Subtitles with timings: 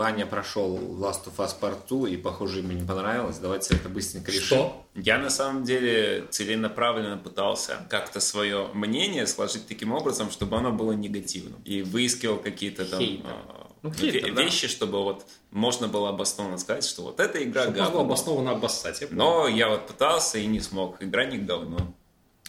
[0.00, 3.36] Ваня прошел Last of Us Part 2, и, похоже, ему не понравилось.
[3.36, 4.46] Давайте это быстренько решим.
[4.46, 4.86] Что?
[4.94, 10.92] Я на самом деле целенаправленно пытался как-то свое мнение сложить таким образом, чтобы оно было
[10.92, 11.60] негативным.
[11.66, 13.26] И выискивал какие-то там Хейтер.
[13.28, 14.42] а, Ну, ве- да.
[14.42, 18.00] вещи, чтобы вот можно было обоснованно сказать, что вот эта игра Чтобы говно.
[18.00, 19.02] обоснованно обоссать.
[19.02, 19.18] я понял.
[19.22, 20.96] Но я вот пытался и не смог.
[21.02, 21.76] Игра не говно.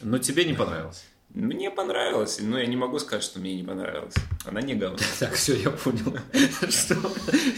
[0.02, 1.04] Но тебе не понравилось.
[1.34, 4.14] Мне понравилось, но я не могу сказать, что мне не понравилось.
[4.46, 4.98] Она не говно.
[5.20, 6.18] Так, все, я понял.
[6.70, 6.96] Что?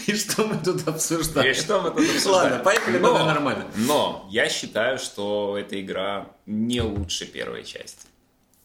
[0.05, 1.51] И что мы тут обсуждаем?
[1.51, 2.51] И что мы тут обсуждаем?
[2.51, 3.65] Ладно, поехали, Но- тогда нормально.
[3.75, 8.05] Но я считаю, что эта игра не лучше первой части.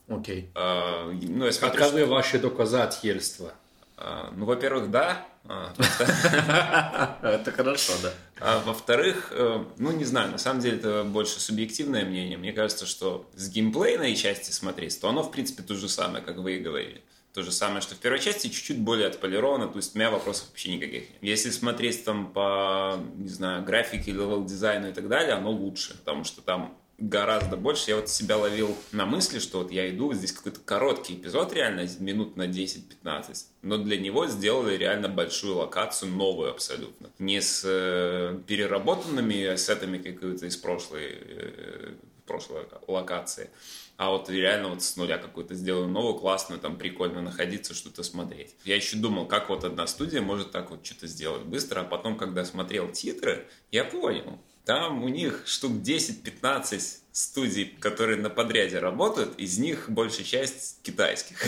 [0.07, 0.49] Окей.
[0.55, 3.53] А, Ну, Каковы ваши доказательства?
[3.97, 5.25] А, Ну, во-первых, да.
[5.51, 5.73] А,
[7.23, 8.13] Это хорошо, да.
[8.39, 12.37] А во-вторых, э, ну не знаю, на самом деле это больше субъективное мнение.
[12.37, 16.37] Мне кажется, что с геймплейной части смотреть, то оно в принципе то же самое, как
[16.37, 17.01] вы и говорили.
[17.33, 20.49] То же самое, что в первой части чуть-чуть более отполировано, то есть у меня вопросов
[20.49, 21.17] вообще никаких нет.
[21.21, 26.25] Если смотреть там по, не знаю, графике, level дизайну и так далее, оно лучше, потому
[26.25, 27.91] что там гораздо больше.
[27.91, 31.87] Я вот себя ловил на мысли, что вот я иду, здесь какой-то короткий эпизод реально,
[31.99, 37.09] минут на 10-15, но для него сделали реально большую локацию, новую абсолютно.
[37.19, 41.93] Не с э, переработанными ассетами какой-то из прошлой, э,
[42.25, 43.49] прошлой локации,
[43.99, 48.55] а вот реально вот с нуля какую-то сделаю новую, классную, там прикольно находиться, что-то смотреть.
[48.63, 52.17] Я еще думал, как вот одна студия может так вот что-то сделать быстро, а потом,
[52.17, 56.79] когда смотрел титры, я понял, там у них штук 10-15
[57.11, 61.43] студий, которые на подряде работают, из них большая часть китайских.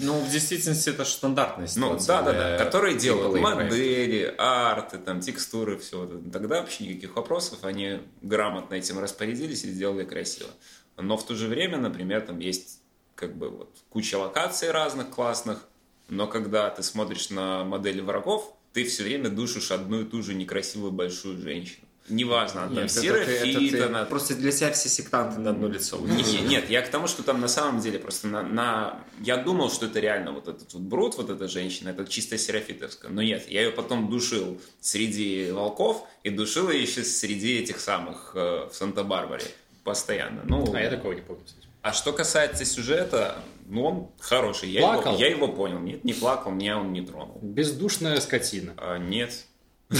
[0.00, 2.06] Ну, в действительности, это же стандартная Ну, ситуация.
[2.06, 6.06] да, да, да, для которые делают модели, арты, там, текстуры, все.
[6.32, 10.48] Тогда вообще никаких вопросов, они грамотно этим распорядились и сделали красиво.
[10.96, 12.80] Но в то же время, например, там есть
[13.16, 15.68] как бы вот куча локаций разных классных,
[16.08, 20.32] но когда ты смотришь на модели врагов, ты все время душишь одну и ту же
[20.32, 21.86] некрасивую большую женщину.
[22.08, 24.88] Неважно, она там Нет, это серая, ты- это фит, ты- она Просто для себя все
[24.88, 25.98] сектанты на одно лицо.
[25.98, 29.36] не- не- нет, я к тому, что там на самом деле просто на, на- Я
[29.36, 33.10] думал, что это реально вот этот вот брут, вот эта женщина, это чисто серафитовская.
[33.10, 38.32] Но нет, я ее потом душил среди волков и душил ее еще среди этих самых
[38.34, 39.44] э, в Санта-Барбаре
[39.84, 40.42] постоянно.
[40.44, 41.42] Ну, А я такого не помню.
[41.44, 41.66] кстати.
[41.82, 44.70] а что касается сюжета, ну он хороший.
[44.70, 45.12] Я, Плакал?
[45.14, 45.78] его, я его понял.
[45.78, 47.38] Нет, не плакал, меня он не тронул.
[47.42, 48.74] Бездушная скотина.
[48.76, 49.32] А, нет.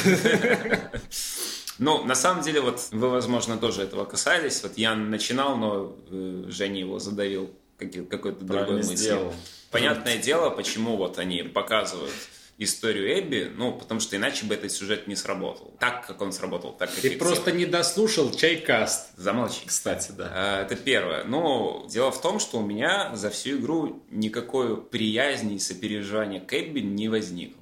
[1.78, 4.62] Ну, на самом деле, вот вы, возможно, тоже этого касались.
[4.62, 8.96] Вот я начинал, но э, Женя его задавил какой-то другой мыслью.
[8.96, 9.34] сделал.
[9.70, 12.12] Понятное дело, почему вот они показывают
[12.58, 15.74] историю Эбби, ну, потому что иначе бы этот сюжет не сработал.
[15.80, 17.26] Так, как он сработал, так Ты эффективно.
[17.26, 19.16] просто не дослушал чайкаст.
[19.16, 19.66] Замолчи.
[19.66, 20.30] Кстати, да.
[20.32, 21.24] А, Это первое.
[21.24, 26.52] Но дело в том, что у меня за всю игру никакой приязни и сопереживания к
[26.52, 27.61] Эбби не возникло.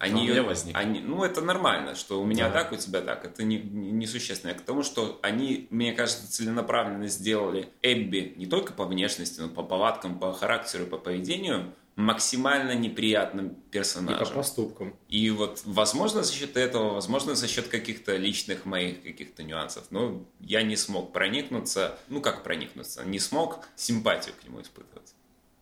[0.00, 0.80] Они А у меня возникло.
[0.80, 2.62] они- ну, это нормально, что у меня Да.
[2.62, 3.24] так, у тебя так.
[3.26, 4.54] Это не, не- несущественно.
[4.54, 9.62] К тому, что они, мне кажется, целенаправленно сделали Эбби не только по внешности, но по
[9.62, 14.34] повадкам, по характеру, по поведению максимально неприятным И по персонажем.
[14.34, 14.96] поступкам.
[15.10, 20.24] И вот, возможно, за счет этого, возможно, за счет каких-то личных моих каких-то нюансов, но
[20.40, 25.12] я не смог проникнуться, ну как проникнуться, не смог симпатию к нему испытывать.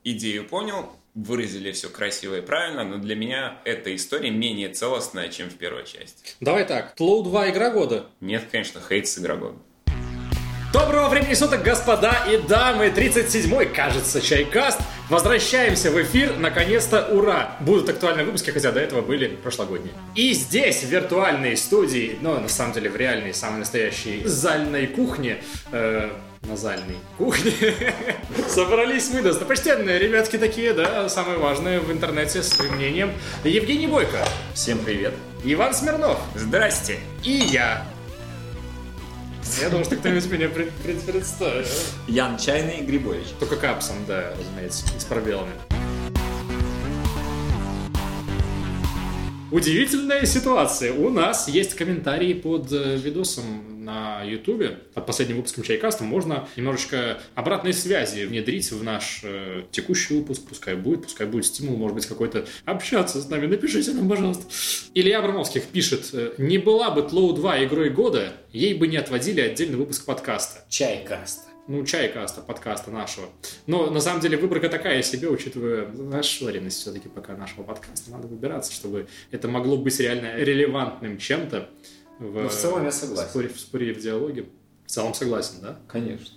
[0.04, 0.92] Идею понял,
[1.26, 5.84] выразили все красиво и правильно, но для меня эта история менее целостная, чем в первой
[5.84, 6.34] части.
[6.40, 6.94] Давай так.
[6.94, 8.06] Тлоу 2 игра года.
[8.20, 9.56] Нет, конечно, хейт с игра года.
[10.70, 12.88] Доброго времени суток, господа и дамы!
[12.88, 14.78] 37-й, кажется, чайкаст.
[15.08, 17.56] Возвращаемся в эфир, наконец-то, ура!
[17.60, 19.94] Будут актуальные выпуски, хотя до этого были прошлогодние.
[20.14, 25.38] И здесь, в виртуальной студии, но на самом деле в реальной, самой настоящей зальной кухне,
[25.72, 26.10] э,
[26.46, 27.52] на зальной кухне,
[28.48, 33.12] собрались мы, достопочтенные ребятки такие, да, самые важные в интернете с своим мнением.
[33.44, 35.14] Евгений Бойко, Всем привет.
[35.44, 36.98] Иван Смирнов Здрасте!
[37.24, 37.86] и я.
[39.60, 41.66] Я думаю, что кто-нибудь меня пред- пред- представил.
[42.06, 43.28] Ян Чайный Грибович.
[43.40, 45.52] Только капсом, да, разумеется, с пробелами.
[49.50, 50.92] Удивительная ситуация.
[50.92, 56.04] У нас есть комментарии под э, видосом на Ютубе под последним выпуском Чайкаста.
[56.04, 60.42] Можно немножечко обратной связи внедрить в наш э, текущий выпуск.
[60.46, 63.46] Пускай будет, пускай будет стимул, может быть, какой-то общаться с нами.
[63.46, 64.44] Напишите нам, пожалуйста.
[64.92, 69.40] Илья Абрамовских пишет, э, не была бы Тлоу 2 игрой года, ей бы не отводили
[69.40, 71.48] отдельный выпуск подкаста Чайкаста.
[71.66, 73.28] ну, чайкаста, подкаста нашего.
[73.66, 78.10] Но на самом деле выборка такая себе, учитывая расширенность все-таки пока нашего подкаста.
[78.10, 81.68] Надо выбираться, чтобы это могло быть реально релевантным чем-то.
[82.18, 83.28] В, Ну, в целом я согласен.
[83.28, 84.46] В споре, в споре и в диалоге.
[84.86, 85.78] В целом согласен, да?
[85.86, 86.34] Конечно.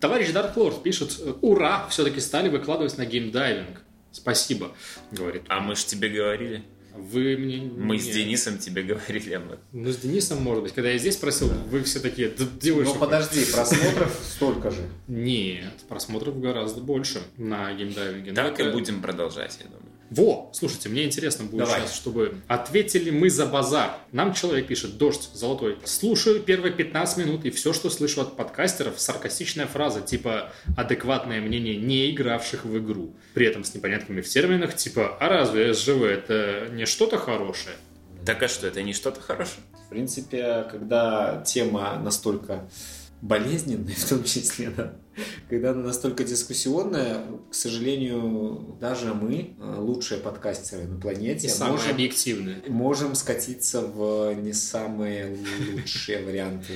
[0.00, 3.80] Товарищ Dark Lord пишет, ура, все-таки стали выкладывать на геймдайвинг.
[4.12, 4.72] Спасибо,
[5.10, 5.42] говорит.
[5.48, 6.62] А мы ж тебе говорили.
[6.94, 7.58] Вы мне...
[7.58, 8.14] Мы с нет.
[8.14, 9.64] Денисом тебе говорили об этом.
[9.72, 10.72] Ну, с Денисом, может быть.
[10.72, 12.86] Когда я здесь просил, вы все такие, да делаешь...
[12.86, 14.82] Ну подожди, просмотров столько же.
[15.08, 18.32] Нет, просмотров гораздо больше на геймдайвинге.
[18.32, 19.93] Так и будем продолжать, я думаю.
[20.14, 20.50] Во!
[20.52, 21.80] Слушайте, мне интересно будет Давай.
[21.80, 23.96] сейчас, чтобы ответили мы за базар.
[24.12, 25.76] Нам человек пишет, дождь золотой.
[25.84, 31.76] Слушаю первые 15 минут, и все, что слышу от подкастеров, саркастичная фраза, типа адекватное мнение
[31.76, 33.16] не игравших в игру.
[33.34, 37.74] При этом с непонятками в терминах, типа, а разве СЖВ это не что-то хорошее?
[38.24, 39.62] Так а что, это не что-то хорошее?
[39.86, 42.68] В принципе, когда тема настолько
[43.24, 44.94] болезненная, в том числе, да,
[45.48, 51.90] когда она настолько дискуссионная, к сожалению, даже мы, э, лучшие подкастеры на планете, И можем,
[51.90, 52.62] объективное.
[52.68, 55.38] можем скатиться в не самые
[55.72, 56.74] лучшие варианты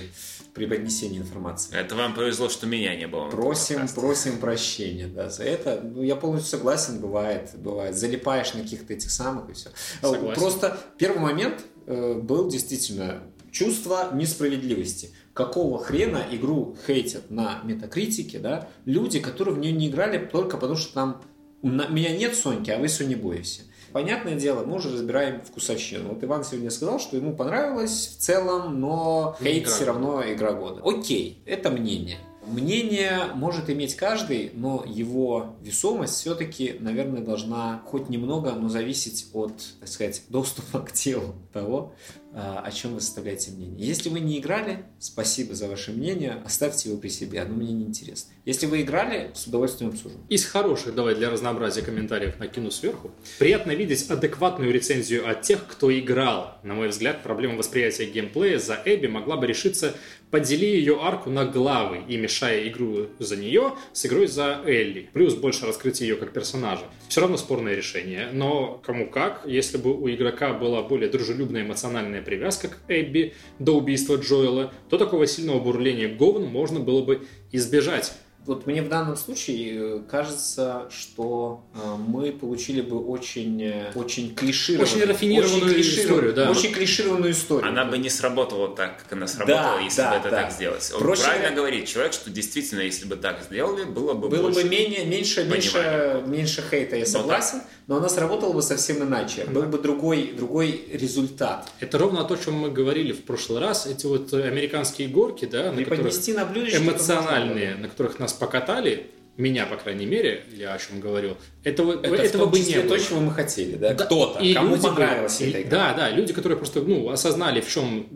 [0.54, 1.76] преподнесения информации.
[1.76, 3.28] Это вам повезло, что меня не было.
[3.28, 5.80] Просим, просим прощения да, за это.
[5.84, 7.94] Ну, я полностью согласен, бывает, бывает.
[7.94, 9.70] Залипаешь на каких-то этих самых и все.
[10.00, 10.34] Согласен.
[10.34, 13.22] Просто первый момент э, был действительно
[13.58, 15.10] чувство несправедливости.
[15.34, 20.76] Какого хрена игру хейтят на метакритике, да, люди, которые в нее не играли только потому,
[20.76, 21.22] что там
[21.62, 23.62] на- меня нет Соньки, а вы Сони Боевсе.
[23.92, 26.10] Понятное дело, мы уже разбираем вкусовщину.
[26.10, 29.72] Вот Иван сегодня сказал, что ему понравилось в целом, но хейт Игра.
[29.74, 30.82] все равно игра года.
[30.84, 32.18] Окей, это мнение.
[32.46, 39.52] Мнение может иметь каждый, но его весомость все-таки, наверное, должна хоть немного, но зависеть от,
[39.80, 41.92] так сказать, доступа к телу того,
[42.34, 43.86] о чем вы составляете мнение.
[43.86, 47.84] Если вы не играли, спасибо за ваше мнение, оставьте его при себе, оно мне не
[47.84, 48.32] интересно.
[48.44, 50.20] Если вы играли, с удовольствием обсужим.
[50.28, 53.10] Из хороших, давай для разнообразия комментариев накину сверху.
[53.38, 56.58] Приятно видеть адекватную рецензию от тех, кто играл.
[56.62, 59.94] На мой взгляд, проблема восприятия геймплея за Эбби могла бы решиться
[60.30, 65.08] подели ее арку на главы и мешая игру за нее с игрой за Элли.
[65.12, 66.84] Плюс больше раскрытия ее как персонажа.
[67.08, 72.20] Все равно спорное решение, но кому как, если бы у игрока была более дружелюбная эмоциональная
[72.20, 78.12] привязка к Эбби до убийства Джоэла, то такого сильного бурления говн можно было бы избежать.
[78.48, 84.34] Вот мне в данном случае э, кажется, что э, мы получили бы очень, э, очень
[84.34, 86.50] клишированную, Очень рафинированную клишированную- историю, да.
[86.50, 87.68] Очень клишированную историю.
[87.68, 90.42] Она бы не сработала так, как она сработала, Да, если да, бы это да.
[90.44, 90.90] так сделать.
[90.94, 94.62] Он Проще правильно говорит человек, что действительно, если бы так сделали, было бы Было больше.
[94.62, 96.26] бы менее, меньше, меньше, понимания.
[96.26, 99.44] меньше хейта, я Но согласен, но она сработала бы совсем иначе.
[99.44, 101.68] Был бы другой, другой результат.
[101.80, 103.84] Это ровно то, о чем мы говорили в прошлый раз.
[103.86, 106.78] Эти вот американские горки, да, на которых Преподнести на блюдечке.
[106.78, 112.14] эмоциональные, на которых нас покатали, меня, по крайней мере, я о чем говорил, этого, Это
[112.16, 112.98] этого в том бы числе не было.
[112.98, 113.94] то, чего мы хотели, да?
[113.94, 115.70] Да, Кто-то, и кому люди бы- понравилась эта игра.
[115.70, 118.08] Да, да, люди, которые просто ну, осознали, в чем,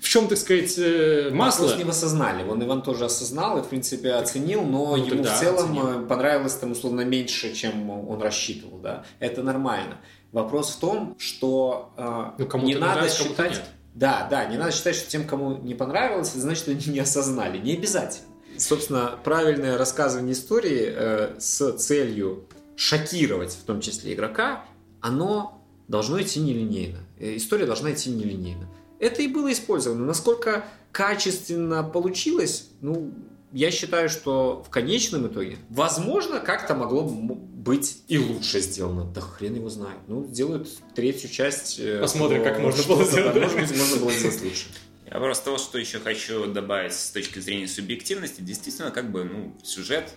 [0.00, 1.64] в чем, так сказать, э, масло.
[1.64, 2.44] Вопрос не осознали.
[2.44, 6.04] Вон Иван тоже осознал и, в принципе, оценил, но ну, ему в целом оценил.
[6.04, 9.04] э, понравилось там, условно, меньше, чем он рассчитывал, да.
[9.18, 9.98] Это нормально.
[10.32, 13.60] Вопрос в том, что э, Ну, не надо считать...
[13.94, 16.98] Да, да, не надо считать, что тем, кому не понравилось, это значит, что они не
[16.98, 17.58] осознали.
[17.58, 18.33] Не обязательно.
[18.58, 22.46] Собственно, правильное рассказывание истории э, с целью
[22.76, 24.64] шокировать, в том числе игрока,
[25.00, 26.98] оно должно идти нелинейно.
[27.18, 28.68] Э, История должна идти нелинейно.
[28.98, 30.04] Это и было использовано.
[30.06, 33.12] Насколько качественно получилось, ну,
[33.52, 39.04] я считаю, что в конечном итоге, возможно, как-то могло быть и лучше сделано.
[39.04, 39.98] Да хрен его знает.
[40.08, 41.78] Ну, сделают третью часть.
[41.78, 43.40] э, Посмотрим, как можно было сделать, да?
[43.40, 44.66] Может быть, можно было сделать лучше.
[45.06, 49.56] Я просто того, что еще хочу добавить с точки зрения субъективности, действительно, как бы, ну,
[49.62, 50.14] сюжет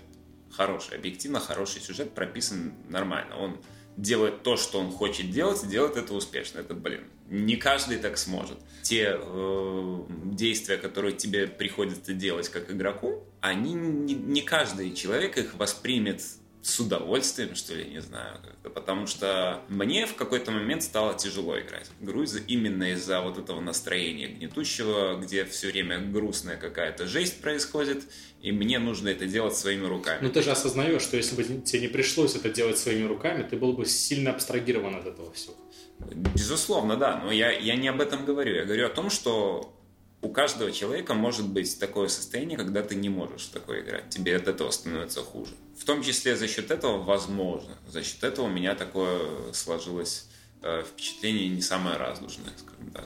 [0.52, 3.36] хороший, объективно хороший сюжет прописан нормально.
[3.38, 3.60] Он
[3.98, 6.60] делает то, что он хочет делать, и делает это успешно.
[6.60, 8.58] Это, блин, не каждый так сможет.
[8.84, 15.56] Те э, действия, которые тебе приходится делать как игроку, они не, не каждый человек их
[15.56, 16.22] воспримет
[16.68, 18.40] с удовольствием, что ли, не знаю,
[18.76, 24.28] потому что мне в какой-то момент стало тяжело играть из- именно из-за вот этого настроения
[24.28, 28.04] гнетущего, где все время грустная какая-то жесть происходит,
[28.42, 30.20] и мне нужно это делать своими руками.
[30.22, 33.56] Но ты же осознаешь, что если бы тебе не пришлось это делать своими руками, ты
[33.56, 35.56] был бы сильно абстрагирован от этого всего.
[36.36, 38.54] Безусловно, да, но я, я не об этом говорю.
[38.56, 39.74] Я говорю о том, что
[40.22, 44.10] у каждого человека может быть такое состояние, когда ты не можешь такое играть.
[44.10, 45.54] Тебе от этого становится хуже.
[45.78, 50.28] В том числе за счет этого, возможно, за счет этого у меня такое сложилось
[50.64, 53.06] э, впечатление не самое радужное, скажем так.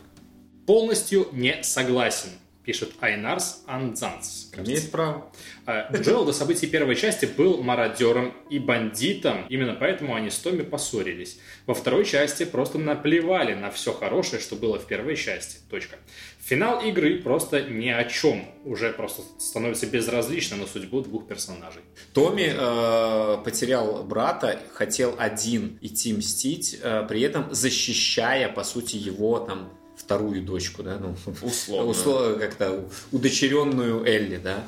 [0.65, 2.29] Полностью не согласен.
[2.63, 4.51] Пишет Айнарс Анзанс.
[4.55, 5.31] Имеет право.
[5.65, 10.61] А, Джоэл до событий первой части был мародером и бандитом, именно поэтому они с Томми
[10.61, 11.39] поссорились.
[11.65, 15.57] Во второй части просто наплевали на все хорошее, что было в первой части.
[15.69, 15.97] Точка.
[16.39, 18.45] Финал игры просто ни о чем.
[18.65, 21.81] Уже просто становится безразлично на судьбу двух персонажей.
[22.13, 29.39] Томми э, потерял брата, хотел один идти мстить, э, при этом защищая, по сути, его
[29.39, 29.71] там
[30.11, 31.89] вторую дочку, да, ну, Условно.
[31.91, 34.63] условно как-то удочеренную Элли, да.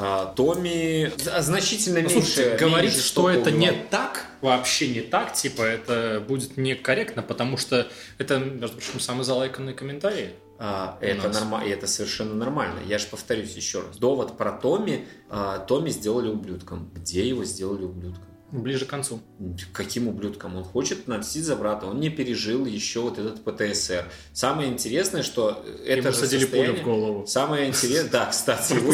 [0.00, 5.32] А, Томми значительно Ну, меньше слушайте, говорить, меньше что это не так, вообще не так,
[5.32, 7.88] типа, это будет некорректно, потому что
[8.18, 10.30] это, между прочим, самый залайканный комментарий.
[10.60, 12.80] А, это, норма- и это совершенно нормально.
[12.86, 13.96] Я же повторюсь еще раз.
[13.96, 15.06] Довод про Томми.
[15.30, 16.90] а, Томми сделали ублюдком.
[16.94, 18.24] Где его сделали ублюдком?
[18.50, 19.20] Ближе к концу.
[19.74, 20.56] Каким ублюдком?
[20.56, 21.84] Он хочет отомстить за брата.
[21.86, 24.06] Он не пережил еще вот этот ПТСР.
[24.32, 27.26] Самое интересное, что это Ему же садили пулю состояние- в голову.
[27.26, 28.92] Самое интересное, да, кстати, его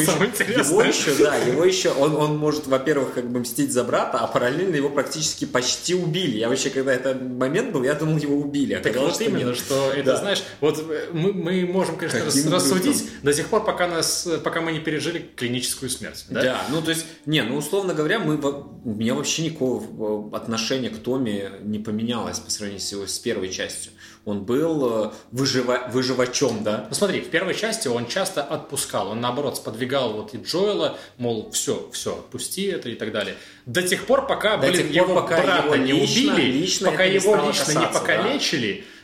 [0.81, 4.27] еще, его да, его еще, он, он может, во-первых, как бы мстить за брата, а
[4.27, 6.37] параллельно его практически почти убили.
[6.37, 8.75] Я вообще, когда этот момент был, я думал, его убили.
[8.75, 9.57] Так Оказалось, вот именно, нет.
[9.57, 10.17] что это, Да.
[10.17, 13.19] знаешь, вот э, мы, мы можем, конечно, Каким рассудить ублюдком?
[13.23, 16.25] до тех пор, пока, нас, пока мы не пережили клиническую смерть.
[16.29, 16.41] Да?
[16.41, 16.61] Да?
[16.69, 18.35] ну то есть, не, ну условно говоря, мы,
[18.83, 23.17] у меня вообще никакого э, отношения к Томе не поменялось по сравнению с, его, с
[23.19, 23.91] первой частью.
[24.25, 26.85] Он был э, выжива- выживачом, да?
[26.89, 31.51] Ну смотри, в первой части он часто отпускал, он наоборот сподвигал вот и Джоэла, мол,
[31.51, 33.35] все, все, отпусти это и так далее.
[33.65, 36.91] До тех пор, пока, До блин, пор, его пока брата его не лично- убили, лично
[36.91, 37.99] пока не его стало лично не касаться,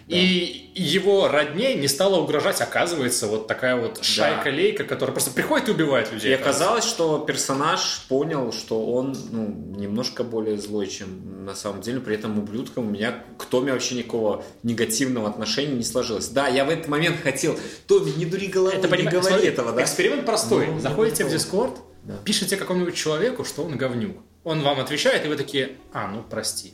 [0.08, 5.72] и его родней не стало угрожать, оказывается, вот такая вот шайка-лейка, которая просто приходит и
[5.72, 6.32] убивает людей.
[6.32, 12.00] И оказалось, что персонаж понял, что он ну, немножко более злой, чем на самом деле.
[12.00, 16.30] При этом ублюдком у меня к Томе вообще никакого негативного отношения не сложилось.
[16.30, 19.48] Да, я в этот момент хотел, Томи, не дури головой, Это, не понимаешь, говори смотри,
[19.50, 19.84] этого, да?
[19.84, 20.68] Эксперимент простой.
[20.68, 22.16] Ну, Заходите в ну, Discord, Да.
[22.24, 24.18] пишите какому-нибудь человеку, что он говнюк.
[24.44, 26.74] Он вам отвечает, и вы такие, а, ну прости.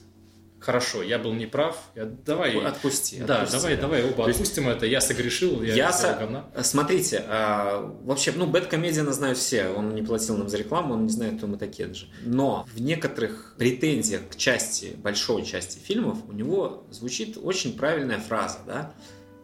[0.60, 1.78] Хорошо, я был неправ.
[1.96, 2.58] Я, давай.
[2.60, 3.20] Отпусти.
[3.20, 3.82] Да, отпусти, давай, да.
[3.82, 4.86] давай оба есть- отпустим это.
[4.88, 6.46] Я согрешил, я, Я со- говна.
[6.64, 9.70] Смотрите, а, вообще, ну, Бэткомедиана знают все.
[9.70, 12.08] Он не платил нам за рекламу, он не знает, кто мы такие даже.
[12.24, 18.58] Но в некоторых претензиях к части, большой части фильмов у него звучит очень правильная фраза,
[18.66, 18.94] да?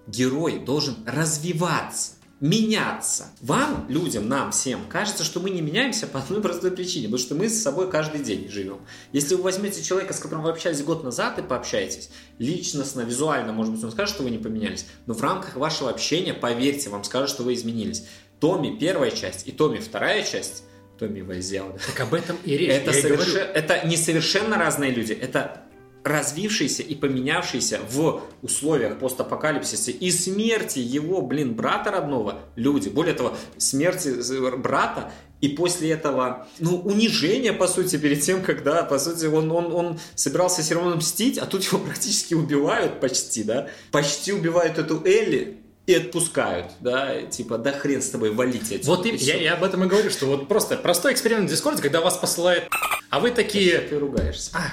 [0.07, 3.27] Герой должен развиваться меняться.
[3.39, 7.35] Вам, людям, нам, всем, кажется, что мы не меняемся по одной простой причине, потому что
[7.35, 8.79] мы с собой каждый день живем.
[9.13, 12.09] Если вы возьмете человека, с которым вы общались год назад и пообщаетесь,
[12.39, 16.33] личностно, визуально, может быть, он скажет, что вы не поменялись, но в рамках вашего общения,
[16.33, 18.03] поверьте, вам скажут, что вы изменились.
[18.41, 20.63] Томми первая часть и Томми вторая часть,
[20.99, 22.71] Томми Вайзяо, да, Так об этом и речь.
[22.71, 25.61] это, соверше- это не совершенно разные люди, это
[26.03, 32.89] развившиеся и поменявшиеся в условиях постапокалипсиса и смерти его, блин, брата родного люди.
[32.89, 34.13] Более того, смерти
[34.57, 39.73] брата и после этого, ну, унижение, по сути, перед тем, когда, по сути, он, он,
[39.73, 43.67] он собирался все равно мстить, а тут его практически убивают почти, да?
[43.91, 48.95] Почти убивают эту Элли, и отпускают, да, типа, да хрен с тобой, валите отсюда.
[48.95, 51.81] Вот и, я, я об этом и говорю, что вот просто простой эксперимент в Дискорде,
[51.81, 52.69] когда вас посылает,
[53.09, 54.51] а вы такие, Ты ругаешься.
[54.53, 54.71] «А,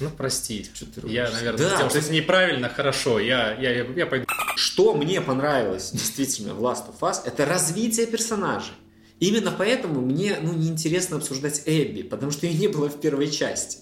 [0.00, 3.84] ну прости, Что ты я, наверное, Да, сделал то что-то неправильно, хорошо, я, я, я,
[3.84, 4.26] я пойду.
[4.56, 8.74] Что мне понравилось действительно в Last of Us, это развитие персонажей.
[9.20, 13.78] Именно поэтому мне ну, неинтересно обсуждать Эбби, потому что ее не было в первой части.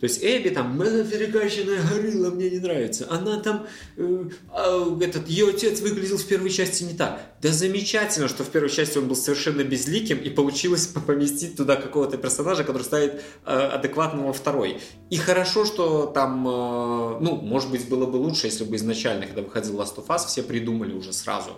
[0.00, 3.06] То есть Эбби там, она перекачанная горилла, мне не нравится.
[3.10, 3.66] Она там,
[3.98, 7.20] э, а, этот, ее отец выглядел в первой части не так.
[7.42, 12.16] Да замечательно, что в первой части он был совершенно безликим, и получилось поместить туда какого-то
[12.16, 14.80] персонажа, который ставит э, адекватного во второй.
[15.10, 19.42] И хорошо, что там, э, ну, может быть, было бы лучше, если бы изначально, когда
[19.42, 21.50] выходил Last of Us, все придумали уже сразу,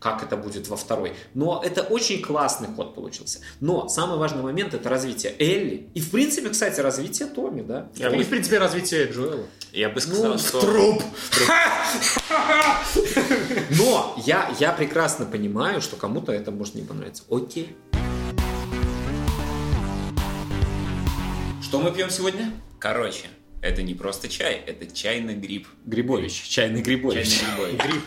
[0.00, 1.12] как это будет во второй.
[1.34, 3.38] Но это очень классный ход получился.
[3.60, 5.90] Но самый важный момент это развитие Элли.
[5.94, 7.83] И, в принципе, кстати, развитие Томми, да?
[7.96, 9.46] Я И, бы, в принципе, развитие Джоэла.
[9.72, 10.60] я бы сказал, Ну, что...
[10.60, 11.02] Труп!
[13.70, 17.22] Но я, я прекрасно понимаю, что кому-то это может не понравиться.
[17.30, 17.74] Окей.
[21.62, 22.52] Что мы пьем сегодня?
[22.78, 23.26] Короче,
[23.62, 25.66] это не просто чай, это чайный гриб.
[25.84, 26.42] Грибович.
[26.42, 27.40] Чайный Грибович.
[27.40, 28.00] Чайный грибой.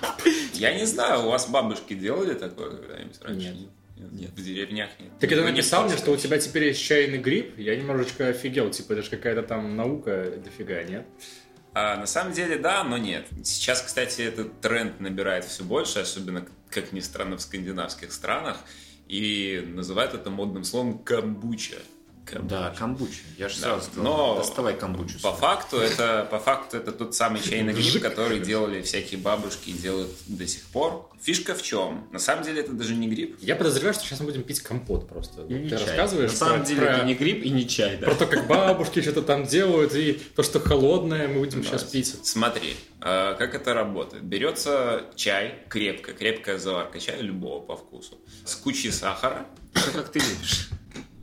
[0.53, 3.47] Я не знаю, у вас бабушки делали такое когда-нибудь раньше?
[3.49, 3.57] Нет.
[3.99, 4.31] Нет.
[4.31, 5.11] В деревнях нет.
[5.19, 8.69] Ты когда написал мне, что у тебя теперь есть чайный гриб, я немножечко офигел.
[8.69, 11.05] Типа, это же какая-то там наука дофига, нет?
[11.73, 13.27] А, на самом деле, да, но нет.
[13.43, 18.57] Сейчас, кстати, этот тренд набирает все больше, особенно, как ни странно, в скандинавских странах.
[19.07, 21.77] И называют это модным словом камбуча.
[22.43, 23.19] Да, камбуча.
[23.37, 23.61] Я же Да.
[23.61, 25.13] сразу сказал, Но доставай камбучу.
[25.15, 25.31] По сюда.
[25.33, 30.11] факту это, по факту это тот самый чайный гриб, который делали всякие бабушки и делают
[30.27, 31.09] до сих пор.
[31.21, 32.07] Фишка в чем?
[32.11, 33.37] На самом деле это даже не гриб.
[33.41, 35.41] Я подозреваю, что сейчас мы будем пить компот просто.
[35.49, 35.85] И не Ты чай.
[35.87, 38.05] рассказываешь На самом про- деле про- это не гриб и не чай, да.
[38.05, 42.13] про то, как бабушки что-то там делают, и то, что холодное, мы будем сейчас пить.
[42.23, 44.23] Смотри, э, как это работает.
[44.23, 49.47] Берется чай, крепкая, крепкая заварка чая, любого по вкусу, с кучей сахара,
[49.93, 50.69] как ты любишь.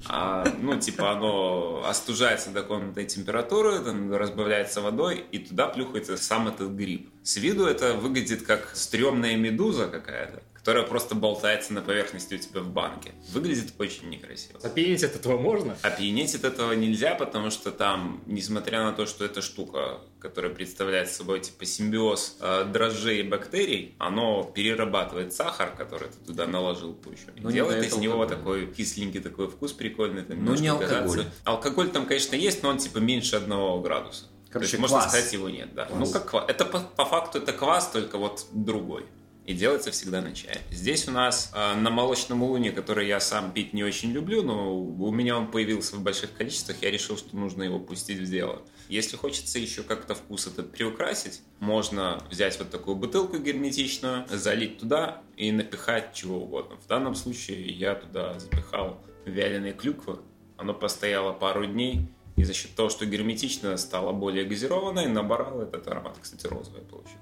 [0.06, 6.48] А, ну, типа, оно остужается до комнатной температуры, там, разбавляется водой, и туда плюхается сам
[6.48, 7.10] этот гриб.
[7.22, 12.60] С виду это выглядит как стрёмная медуза какая-то, которая просто болтается на поверхности у тебя
[12.62, 13.12] в банке.
[13.34, 14.58] Выглядит очень некрасиво.
[14.62, 15.76] Опьянить от этого можно?
[15.82, 21.10] Опьянеть от этого нельзя, потому что там, несмотря на то, что эта штука, которая представляет
[21.10, 27.40] собой типа симбиоз э, дрожжей и бактерий, оно перерабатывает сахар, который ты туда наложил и
[27.42, 28.38] Ну, не делает до из него алкоголь.
[28.62, 30.22] такой кисленький такой вкус прикольный.
[30.22, 30.96] Там Ну, не алкоголь.
[30.98, 31.32] газация.
[31.44, 34.24] Алкоголь там, конечно, есть, но он типа меньше одного градуса.
[34.46, 35.10] То Короче, есть, можно квас.
[35.10, 35.84] сказать, его нет, да.
[35.84, 35.98] Квас.
[35.98, 36.44] Ну, как квас.
[36.48, 39.04] Это по, по факту это квас, только вот другой.
[39.44, 40.58] И делается всегда на чае.
[40.70, 44.74] Здесь у нас э, на молочном луне, который я сам пить не очень люблю, но
[44.74, 48.62] у меня он появился в больших количествах, я решил, что нужно его пустить в дело.
[48.88, 55.22] Если хочется еще как-то вкус этот приукрасить, можно взять вот такую бутылку герметичную, залить туда
[55.36, 56.76] и напихать чего угодно.
[56.76, 60.20] В данном случае я туда запихал вяленые клюквы.
[60.56, 65.86] Оно постояло пару дней, и за счет того, что герметично, стало более газированной, набрал этот
[65.86, 66.16] аромат.
[66.20, 67.20] Кстати, розовый получился.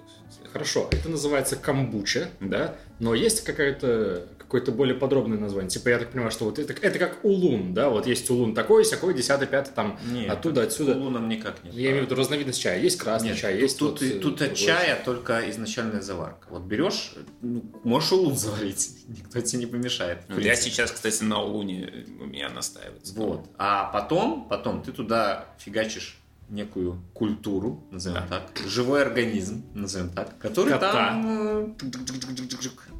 [0.52, 2.76] Хорошо, это называется камбуча, да?
[2.98, 5.70] Но есть какая-то какое-то более подробное название.
[5.70, 7.88] Типа, я так понимаю, что вот это, это как улун, да?
[7.88, 10.94] Вот есть улун такой, всякой, десятый, пятый, там, Нет, оттуда, отсюда.
[10.94, 11.72] Луном никак нет.
[11.72, 12.78] Я имею в виду разновидность чая.
[12.78, 16.02] Есть красный Нет, чай, тут, есть тут, вот, и- э, тут от чая только изначальная
[16.02, 16.48] заварка.
[16.50, 20.18] Вот берешь, ну, можешь улун заварить, никто тебе не помешает.
[20.28, 23.14] Ну, я сейчас, кстати, на улуне у меня настаивается.
[23.16, 23.46] Вот.
[23.56, 26.18] А потом, потом ты туда фигачишь
[26.50, 28.40] некую культуру, назовем Да.
[28.40, 30.92] так, живой организм, назовем так, который Кота.
[30.92, 31.74] там э,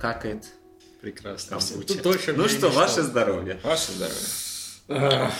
[0.00, 0.46] какает.
[1.02, 1.58] Прекрасно.
[1.86, 3.58] Тут очень Ну что, ваше здоровье.
[3.64, 5.32] Ваше здоровье.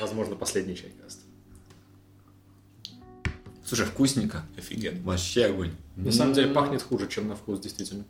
[0.00, 1.20] Возможно, последний чайкаст.
[3.66, 4.44] Слушай, вкусненько.
[4.56, 5.02] Офигенно.
[5.02, 5.72] Вообще огонь.
[5.96, 8.04] На самом деле пахнет хуже, чем на вкус, действительно.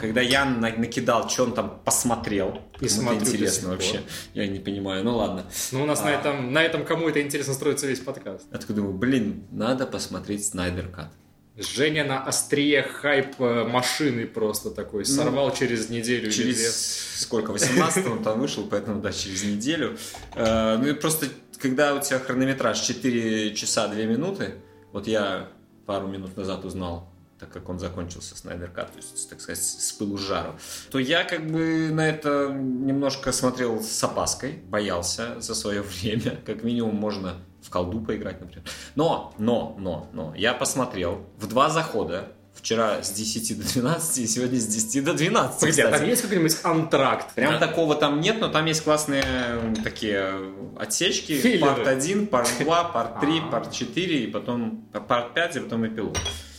[0.00, 4.02] Когда я на- накидал, что он там посмотрел, И смотрю это интересно вообще.
[4.34, 5.44] Я не понимаю, ну ладно.
[5.70, 6.20] Ну, у нас на, А.
[6.20, 8.46] этом, на этом кому это интересно строится весь подкаст.
[8.52, 11.12] Я такой думаю, блин, надо посмотреть Снайдер Кат.
[11.56, 15.04] Женя на острие хайп э, машины просто такой.
[15.06, 16.24] Сорвал через неделю.
[16.26, 16.30] или.
[16.30, 19.96] Через сколько, 18 он там вышел, поэтому да, через неделю.
[20.34, 21.26] Э, Ну и просто,
[21.58, 24.56] когда у тебя хронометраж 4 часа 2 минуты,
[24.92, 25.48] вот я
[25.86, 29.92] пару минут назад узнал, так как он закончился Снайдер Кат, то есть, так сказать, с
[29.92, 30.58] пылу жару,
[30.90, 36.38] то я как бы на это немножко смотрел с опаской, боялся за свое время.
[36.44, 38.64] Как минимум можно в колду поиграть, например.
[38.94, 44.26] Но, но, но, но, я посмотрел в два захода, Вчера с 10 до 12 и
[44.26, 45.60] сегодня с 10 до 12.
[45.60, 46.00] Погоди, а кстати.
[46.00, 47.34] там есть какой-нибудь антракт?
[47.34, 47.58] Прям Да.
[47.58, 49.22] такого там нет, но там есть классные
[49.84, 50.32] такие
[50.78, 51.34] отсечки.
[51.34, 51.60] Филлеры.
[51.60, 53.50] Парт 1, парт 2, парт 3, А.
[53.50, 56.16] парт 4, и потом парт 5, и потом эпилог.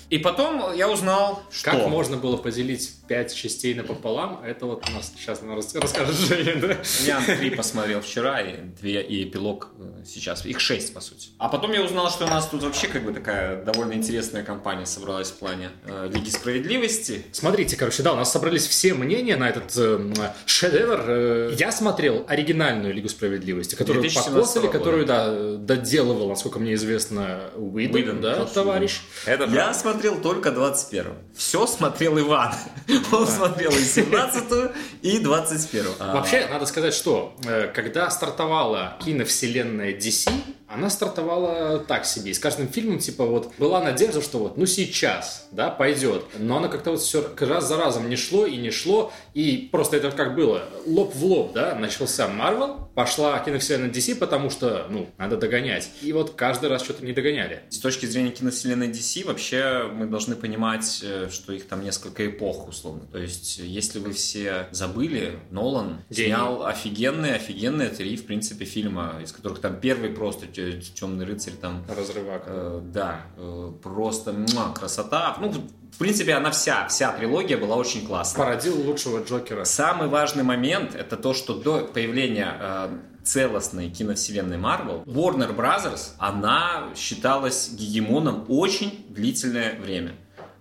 [0.10, 1.72] И потом я узнал, что...
[1.72, 4.42] Как можно было поделить пять частей напополам?
[4.46, 6.78] Это вот у нас сейчас рас- расскажет Женя, да?
[7.06, 10.46] Я три посмотрел вчера, и, две, и эпилог э, сейчас.
[10.46, 11.30] Их шесть, по сути.
[11.40, 14.86] А потом я узнал, что у нас тут вообще как бы такая довольно интересная компания
[14.86, 17.26] собралась в плане э, Лиги Справедливости.
[17.34, 20.14] Смотрите, короче, да, у нас собрались все мнения на этот э,
[20.46, 21.04] шедевр.
[21.08, 27.42] Э, Я смотрел оригинальную Лигу Справедливости, которую 2017 покосали, которую, да, доделывал, насколько мне известно,
[27.56, 29.02] Уидон, Уидон, да, товарищ.
[29.26, 29.74] Это Я правда.
[29.98, 31.06] Смотрел только 21
[31.36, 32.54] Все смотрел Иван.
[33.12, 39.98] Он смотрел и 17 и 21 А, Вообще, надо сказать, что э, когда стартовала киновселенная
[39.98, 40.30] DC,
[40.68, 42.32] она стартовала так себе.
[42.32, 46.26] И с каждым фильмом, типа, вот, была надежда, что вот, ну, сейчас, да, пойдет.
[46.38, 49.12] Но она как-то вот все раз за разом не шло и не шло.
[49.34, 54.50] И просто это как было, лоб в лоб, да, начался Marvel, пошла киновселенная DC, потому
[54.50, 55.90] что, ну, надо догонять.
[56.02, 57.62] И вот каждый раз что-то не догоняли.
[57.70, 62.68] С точки зрения киновселенной DC, вообще мы должны понимать, э, что их там несколько эпох,
[62.68, 63.06] условно.
[63.12, 66.30] То есть, если вы все забыли, Нолан Гений.
[66.30, 70.48] снял офигенные, офигенные три, в принципе, фильма, из которых там первый просто
[70.96, 72.44] Темный рыцарь, там Разрывак.
[72.48, 75.38] Э, да, э, просто муа, красота.
[75.40, 78.46] Ну, в принципе, она вся, вся трилогия была очень классная.
[78.46, 79.64] Породил лучшего Джокера.
[79.64, 82.90] Самый важный момент это то, что до появления э,
[83.24, 90.16] целостной киновселенной Marvel Warner Brothers, она считалась гегемоном очень длительное время.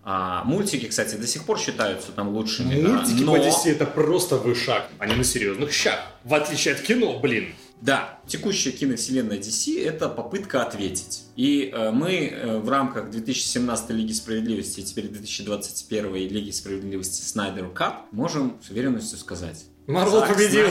[0.09, 2.81] А мультики, кстати, до сих пор считаются там лучшими.
[2.81, 2.89] да.
[2.91, 4.85] Мультики Но- по DC это просто вышаг.
[5.01, 5.99] Они на серьезных щах.
[6.23, 7.55] В отличие от кино, блин.
[7.81, 11.25] Да, текущая киновселенная DC– это попытка ответить.
[11.37, 17.69] И э, мы э, в рамках 2017 Лиги Справедливости и теперь 2021 Лиги Справедливости Снайдер
[17.69, 19.67] Кап можем с уверенностью сказать.
[19.87, 20.69] Марвел победил.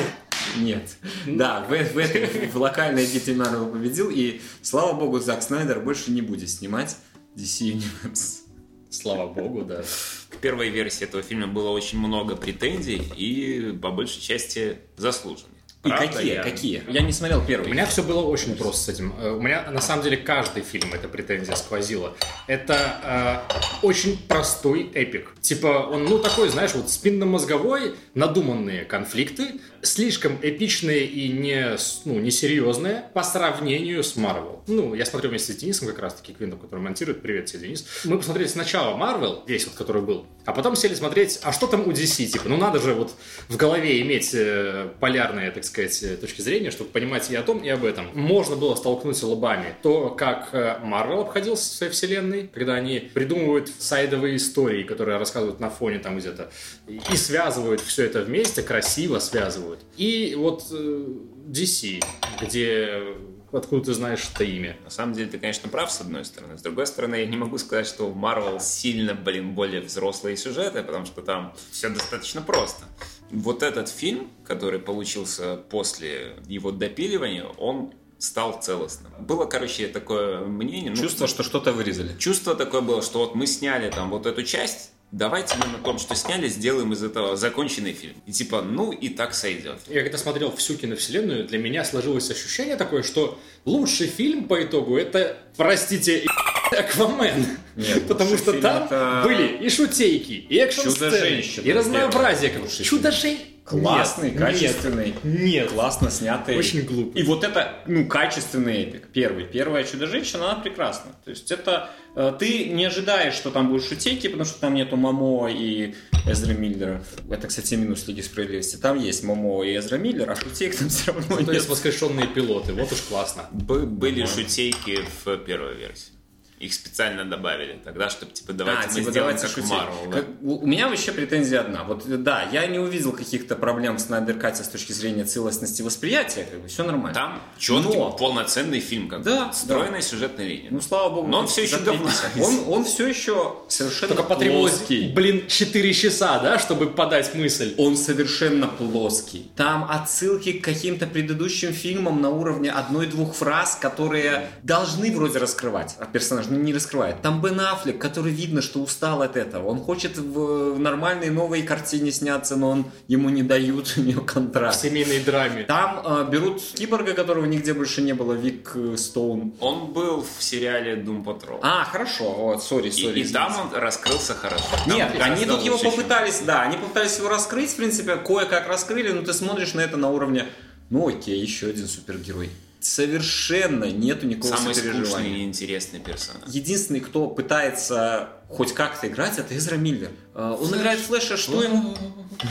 [0.58, 0.98] Нет.
[1.28, 6.12] Да, в, в этой в локальной битве Марвел победил, и слава богу, Зак Снайдер больше
[6.12, 6.98] не будет снимать
[7.36, 8.42] DC Universe.
[8.90, 9.84] Слава богу, да.
[10.30, 15.55] К первой версии этого фильма было очень много претензий и по большей части заслуженных.
[15.86, 16.34] И Правда, какие?
[16.34, 16.84] я- Какие?
[16.90, 17.70] Я не смотрел первый.
[17.70, 19.14] У меня все было очень просто с этим.
[19.20, 22.16] Э, У меня на самом деле каждый фильм эта претензия сквозила.
[22.48, 25.30] Это э, очень простой эпик.
[25.42, 33.06] Типа он, ну такой, знаешь, вот спинномозговой, надуманные конфликты, слишком эпичные и не, ну, несерьезные
[33.14, 34.64] по сравнению с Марвел.
[34.68, 37.22] Ну, я смотрю вместе с Денисом как раз-таки, Квинтом, который монтирует.
[37.22, 37.86] Привет тебе, Денис.
[38.04, 41.88] Мы посмотрели сначала Марвел, весь вот, который был, а потом сели смотреть, а что там
[41.88, 43.14] у DC, типа, ну надо же вот
[43.50, 47.60] в голове иметь э, полярные, так сказать, э, точки зрения, чтобы понимать и о том,
[47.60, 48.10] и об этом.
[48.14, 53.72] Можно было столкнуть лбами то, как э, Марвел обходился со своей вселенной, когда они придумывают
[53.78, 56.52] сайдовые истории, которые рассказывают на фоне там где-то,
[56.88, 59.75] и связывают все это вместе, красиво связывают.
[59.98, 61.08] И вот э,
[61.48, 62.04] DC,
[62.42, 63.16] где
[63.52, 64.78] откуда ты знаешь это имя.
[64.84, 66.58] На самом деле ты, конечно, прав, с одной стороны.
[66.58, 70.84] С другой стороны, я не могу сказать, что в Marvel сильно, блин, более взрослые сюжеты,
[70.84, 72.86] потому что там все достаточно просто.
[73.32, 79.12] Вот этот фильм, который получился после его допиливания, он стал целостным.
[79.20, 80.92] Было, короче, такое мнение...
[80.92, 82.18] ну, Чувство, что что-то вырезали.
[82.18, 86.00] чувство такое было, что вот мы сняли там вот эту часть, давайте мы на том,
[86.00, 88.16] что сняли, сделаем из этого законченный фильм.
[88.26, 89.80] И типа, ну и так сойдет.
[89.88, 94.98] Я когда смотрел всю киновселенную, для меня сложилось ощущение такое, что лучший фильм по итогу
[94.98, 96.26] это, простите,
[96.72, 97.58] Аквамен.
[97.76, 102.54] Нет, Потому что там это были и шутейки, и экшн-сцены, и разнообразие.
[102.84, 103.55] Чудо-женщина.
[103.66, 105.16] Классный, Нет, качественный.
[105.24, 105.72] Нет.
[105.72, 106.56] Классно снятый.
[106.56, 107.20] Очень глупый.
[107.20, 109.08] И вот это, ну, качественный эпик.
[109.08, 109.46] Первый.
[109.46, 111.12] Первая Чудо-женщина, она прекрасна.
[111.24, 111.90] То есть это...
[112.16, 115.96] э, ты не ожидаешь, что там будут шутейки, потому что там нету Мамо и
[116.28, 117.04] Эзра Миллера.
[117.30, 118.76] Это, кстати, минус Лиги Справедливости.
[118.76, 121.54] Там есть Мамо и Эзра Миллер, а шутейк там все равно То нет.
[121.56, 123.46] есть воскрешенные пилоты, вот уж классно.
[123.52, 126.12] Бы- были шутейки в первой версии.
[126.60, 129.72] Их специально добавили тогда, чтобы типа давайте А, мы типа, сделаем давайте как шутить.
[129.72, 130.10] Marvel.
[130.12, 130.18] да.
[130.18, 131.84] Как- у у меня вообще претензия одна.
[131.84, 136.62] Вот да, я не увидел каких-то проблем с Снайдеркате с точки зрения целостности восприятия, как
[136.62, 137.14] бы все нормально.
[137.14, 140.70] Там четкий, Но- полноценный фильм, как Да, бы, стройная сюжетная линия.
[140.72, 141.28] Ну, слава богу.
[141.28, 142.10] Но он все еще говно.
[142.42, 145.12] Он, он все еще совершенно Только потребовалось, плоский.
[145.14, 147.76] блин, 4 часа, да, чтобы подать мысль.
[147.78, 149.52] Он совершенно плоский.
[149.58, 156.06] Там отсылки к каким-то предыдущим фильмам на уровне одной-двух фраз, которые должны вроде раскрывать, а
[156.46, 157.22] персонаж не раскрывает.
[157.22, 159.68] Там Бен Аффлек, который видно, что устал от этого.
[159.68, 164.22] Он хочет в, в нормальной новой картине сняться, но он, ему не дают у него
[164.22, 164.80] В контракт.
[164.80, 165.64] семейной драме.
[165.64, 169.54] Там э, берут киборга, которого нигде больше не было, Вик э, Стоун.
[169.60, 171.60] Он был в сериале Doom Patrol.
[171.62, 173.20] А, хорошо, вот, сори, и, сори.
[173.22, 174.64] и там он раскрылся хорошо.
[174.86, 179.12] Там Нет, они тут его попытались, да, они попытались его раскрыть, в принципе, кое-как раскрыли,
[179.12, 180.48] но ты смотришь на это на уровне,
[180.90, 182.50] ну окей, еще один супергерой.
[182.86, 185.30] Совершенно нету никакого Самый скучный и сопереживания.
[185.38, 186.44] неинтересный персонаж.
[186.48, 190.12] Единственный, кто пытается хоть как-то играть, это Эзра Миллер.
[190.36, 191.96] Э, Он играет Флэша, что ему,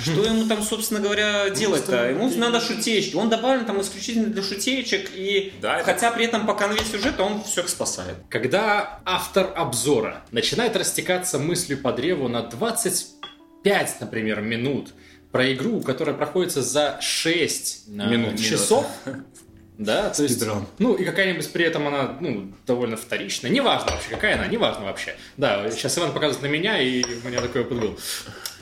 [0.02, 2.10] что ему там, собственно говоря, делать-то?
[2.10, 3.14] Ему надо шутеечки.
[3.14, 7.22] Он добавлен там исключительно для шутеечек, и Да, это- хотя при этом по конве сюжета
[7.22, 8.16] он все спасает.
[8.28, 14.88] Когда автор обзора начинает растекаться мыслью по древу на 25, например, минут
[15.30, 18.40] про игру, которая проходится за 6 Минут.
[18.40, 18.86] часов,
[19.76, 20.66] да, то есть, Спидран.
[20.78, 25.16] ну и какая-нибудь при этом она, ну, довольно вторичная, неважно вообще, какая она, неважно вообще.
[25.36, 27.98] Да, сейчас Иван показывает на меня, и у меня такой опыт был.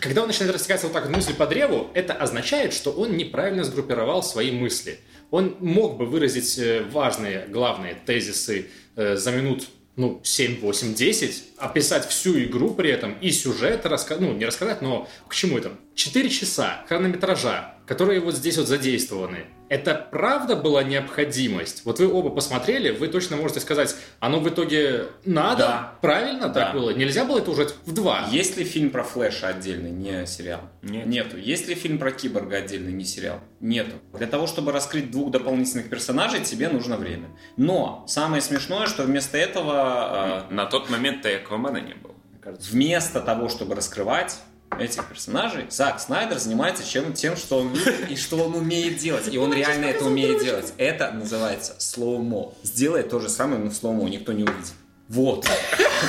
[0.01, 4.23] Когда он начинает растекаться вот так мысли по древу, это означает, что он неправильно сгруппировал
[4.23, 5.01] свои мысли.
[5.31, 11.45] Он мог бы выразить э, важные, главные тезисы э, за минут ну, 7, 8, 10,
[11.59, 15.73] описать всю игру при этом и сюжет рассказать, ну, не рассказать, но к чему это?
[15.95, 19.45] 4 часа хронометража, которые вот здесь вот задействованы.
[19.69, 21.83] Это правда была необходимость?
[21.85, 25.59] Вот вы оба посмотрели, вы точно можете сказать, оно в итоге надо?
[25.59, 25.95] Да.
[26.01, 26.55] Правильно Да.
[26.67, 26.89] так было?
[26.91, 28.29] Нельзя было это уже в два?
[28.31, 30.63] Есть ли фильм про Флэша отдельный, не сериал?
[30.81, 31.07] Нет.
[31.07, 31.37] Нету.
[31.37, 33.41] Есть ли фильм про Киборга отдельный, не сериал?
[33.61, 33.93] Нету.
[34.15, 37.29] Для того, чтобы раскрыть двух дополнительных персонажей, тебе нужно время.
[37.59, 42.15] Но самое смешное, что вместо этого, На тот момент-то и Аквамена не было.
[42.45, 44.39] э, вместо того, чтобы раскрывать
[44.79, 49.33] этих персонажей, Зак Снайдер занимается чем, тем, что он любит и что он умеет делать.
[49.33, 50.73] И он реально это умеет делать.
[50.79, 52.55] Это называется slow-mo.
[52.63, 54.73] Сделай то же самое, но в slow-mo, никто не увидит.
[55.09, 55.47] Вот.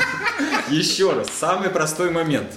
[0.70, 2.48] Еще раз, самый простой момент.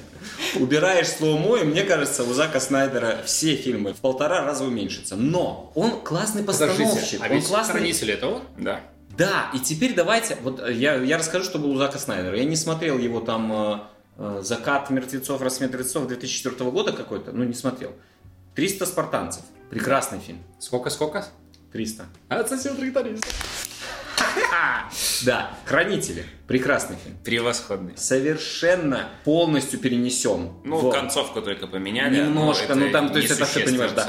[0.54, 5.16] Убираешь слоумо, и мне кажется, у Зака Снайдера все фильмы в полтора раза уменьшатся.
[5.16, 6.86] Но он классный постановщик.
[6.86, 7.72] Подождите, а он ведь классный...
[7.72, 8.42] хранители это он?
[8.56, 8.80] Да.
[9.16, 12.36] Да, и теперь давайте, вот я, я расскажу, что было у Зака Снайдера.
[12.36, 13.78] Я не смотрел его там э,
[14.40, 17.92] «Закат мертвецов, рассвет мертвецов» 2004 года какой-то, ну не смотрел.
[18.54, 19.42] «300 спартанцев».
[19.70, 20.38] Прекрасный фильм.
[20.58, 21.26] Сколько, сколько?
[21.72, 22.06] 300.
[22.28, 23.24] А совсем тракторист.
[25.24, 26.24] Да, «Хранители».
[26.46, 27.16] Прекрасный фильм.
[27.24, 27.94] Превосходный.
[27.96, 30.52] Совершенно полностью перенесен.
[30.62, 32.18] Ну, в- концовку только поменяли.
[32.18, 34.08] Немножко, но ну, там, то есть это ты понимаешь, да.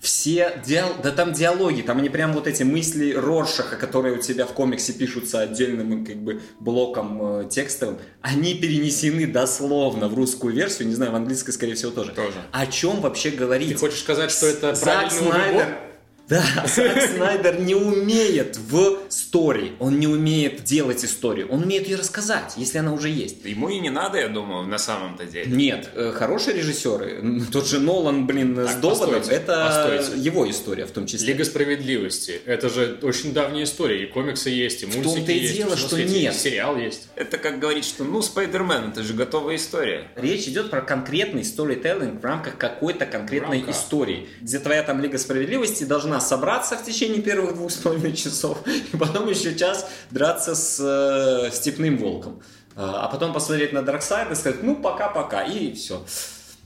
[0.00, 0.88] Все диал...
[1.00, 4.92] да там диалоги, там они прям вот эти мысли Роршаха, которые у тебя в комиксе
[4.92, 11.12] пишутся отдельным как бы блоком э, текстовым, они перенесены дословно в русскую версию, не знаю,
[11.12, 12.10] в английской, скорее всего, тоже.
[12.10, 12.42] Тоже.
[12.50, 13.78] О чем вообще Ты говорить?
[13.78, 15.87] хочешь сказать, что это Зак правильный Снайдер...
[16.28, 21.96] Да, Зак Снайдер не умеет в стори, он не умеет делать историю, он умеет ее
[21.96, 23.44] рассказать, если она уже есть.
[23.44, 25.46] Ему и не надо, я думаю, на самом-то деле.
[25.50, 30.20] Нет, э, хорошие режиссеры, тот же Нолан, блин, с Так, доводом, постойте, это постойте.
[30.22, 31.28] его история в том числе.
[31.32, 32.40] Лига справедливости.
[32.44, 34.02] Это же очень давняя история.
[34.02, 35.56] И комиксы есть, и мультики том-то и есть.
[35.56, 36.32] дело, что свете нет.
[36.34, 37.08] есть, Сериал есть.
[37.16, 40.08] Это как говорить, что, ну, Спайдермен, это же готовая история.
[40.16, 43.74] Речь идет про конкретный сторителлинг в рамках какой-то конкретной В рамках.
[43.76, 48.58] истории, где твоя там Лига Справедливости должна собраться в течение первых двух с половиной часов,
[48.66, 52.42] и потом еще час драться с э, Степным Волком.
[52.76, 56.04] А а потом посмотреть на Дарксайд и сказать, ну, пока-пока, и все.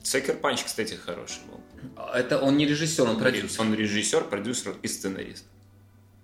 [0.02, 1.60] Sucker Punch, кстати, хороший был.
[2.12, 3.60] Это он не режиссер, он продюсер.
[3.60, 5.44] Он режиссер, продюсер и сценарист.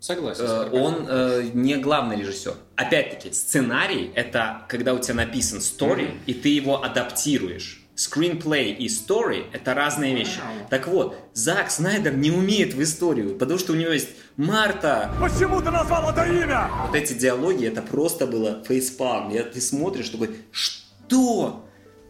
[0.00, 0.44] Согласен.
[0.44, 0.70] Э.
[0.72, 2.54] Он э, не главный режиссер.
[2.76, 7.82] Опять-таки, сценарий это когда у тебя написан story, и ты его адаптируешь.
[7.98, 10.38] Screenplay и story— это разные вещи.
[10.70, 15.10] Так вот, Зак Снайдер не умеет в историю, потому что у него есть Марта.
[15.20, 16.70] Почему ты назвал это имя?
[16.86, 19.30] Вот эти диалоги, это просто было facepalm.
[19.30, 21.67] Я, ты смотришь, такой, что?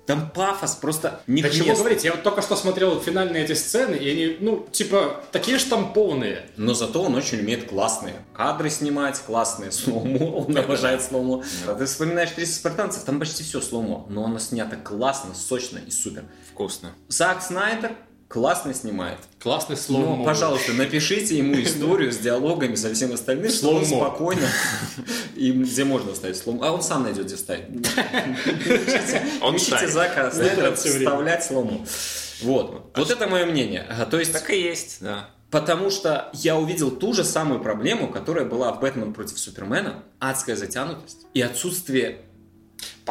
[0.09, 3.95] Там пафос просто не Да чего говорить, я вот только что смотрел финальные эти сцены,
[3.95, 6.47] и они, ну, типа, такие штампованные.
[6.57, 11.45] Но зато он очень умеет классные кадры снимать, классные slow-mo, он обожает slow-mo.
[11.67, 15.91] А Ты вспоминаешь 300 спартанцев, там почти все slow-mo, но оно снято классно, сочно и
[15.91, 16.25] супер.
[16.51, 16.93] Вкусно.
[17.09, 17.93] Зак Снайдер
[18.29, 19.19] классно снимает.
[19.41, 20.17] Классный slow-mo.
[20.17, 24.47] Но, пожалуйста, напишите ему историю с диалогами, со всем остальным, что он спокойно,
[25.35, 26.67] и где можно вставить slow-mo.
[26.67, 27.65] А он сам найдет, где вставить.
[28.47, 29.93] Ищите- Он Ищите вставит.
[29.93, 31.07] Зака Снайдера всё время.
[31.07, 31.87] вставлять slow-mo.
[32.43, 32.93] Вот.
[32.97, 33.87] Вот это мое мнение.
[34.11, 35.31] То есть Так и есть, да.
[35.51, 40.03] Потому что я увидел ту же самую проблему, которая была в «Бэтмен против Супермена».
[40.19, 42.19] Адская затянутость и отсутствие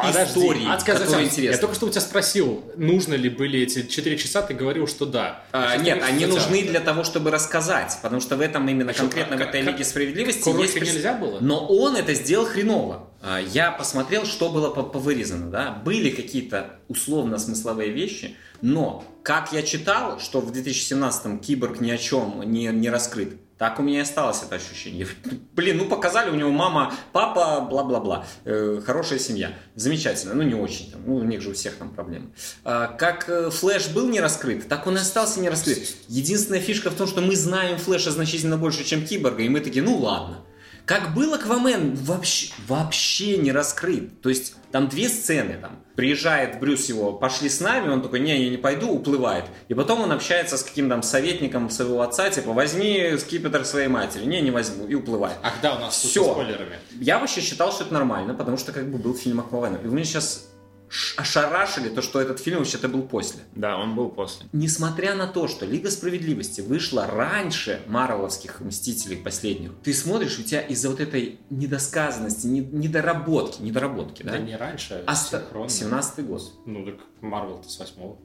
[0.06, 1.32] Подожди, истории, адская затянутость.
[1.32, 1.54] интересна.
[1.56, 5.06] Я только что у тебя спросил, нужно ли были эти 4 часа, ты говорил, что
[5.06, 5.44] да.
[5.52, 9.02] А, нет, они нужны для того, чтобы рассказать, потому что в этом именно А что,
[9.02, 10.94] конкретно в этой Лиге Справедливости коротко есть...
[10.94, 11.38] нельзя было?
[11.40, 13.08] Но он это сделал хреново.
[13.20, 15.70] А, Я посмотрел, что было по- повырезано, да.
[15.84, 22.42] Были какие-то условно-смысловые вещи, но как я читал, что в 2017-м киборг ни о чем
[22.50, 25.06] не, не раскрыт, так у меня и осталось это ощущение.
[25.54, 28.24] Блин, ну показали у него мама, папа, бла-бла-бла.
[28.44, 29.52] Э, хорошая семья.
[29.74, 30.34] Замечательно.
[30.34, 30.92] Ну, не очень.
[30.92, 31.02] Там.
[31.04, 32.30] Ну, у них же у всех там проблемы.
[32.64, 35.78] А, как э, Флэш был не раскрыт, так он и остался не раскрыт.
[36.08, 39.84] Единственная фишка в том, что мы знаем Флэша значительно больше, чем Киборга, и мы такие,
[39.84, 40.44] ну ладно.
[40.88, 44.22] Как был Аквамен, вообще, вообще не раскрыт.
[44.22, 45.58] То есть там две сцены.
[45.60, 45.84] Там.
[45.96, 49.44] Приезжает Брюс его, пошли с нами, он такой, не, я не пойду, уплывает.
[49.68, 54.24] И потом он общается с каким-то там советником своего отца, типа, возьми скипетр своей матери.
[54.24, 55.36] Не, не возьму, и уплывает.
[55.42, 56.78] Ах да, у нас со спойлерами.
[56.98, 59.76] Я вообще считал, что это нормально, потому что как бы был фильм Аквамена.
[59.84, 60.47] И вы меня сейчас
[61.16, 63.40] ошарашили то, что этот фильм вообще-то был после.
[63.54, 64.46] Да, он был после.
[64.52, 70.60] Несмотря на то, что Лига Справедливости вышла раньше Марвеловских Мстителей последних, ты смотришь, у тебя
[70.60, 74.32] из-за вот этой недосказанности, не- недоработки, недоработки, да?
[74.32, 75.68] Да, не раньше, А синхронно.
[75.68, 76.42] 17 год.
[76.66, 78.16] Ну, так Марвел-то с восьмого.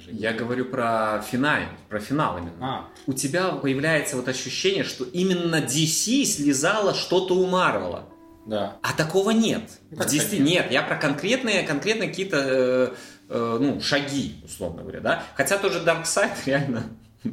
[0.00, 2.52] же Я говорю про финал, про финал именно.
[2.60, 8.04] А, У тебя появляется вот ощущение, что именно DC слезало что-то у Марвела.
[8.48, 8.78] Да.
[8.82, 9.62] А такого нет.
[9.90, 10.70] Ну, В как нет?
[10.70, 12.94] Я про конкретные, конкретные какие-то э,
[13.28, 15.22] э, ну, шаги, условно говоря, да.
[15.36, 16.84] Хотя тоже Дарксайд реально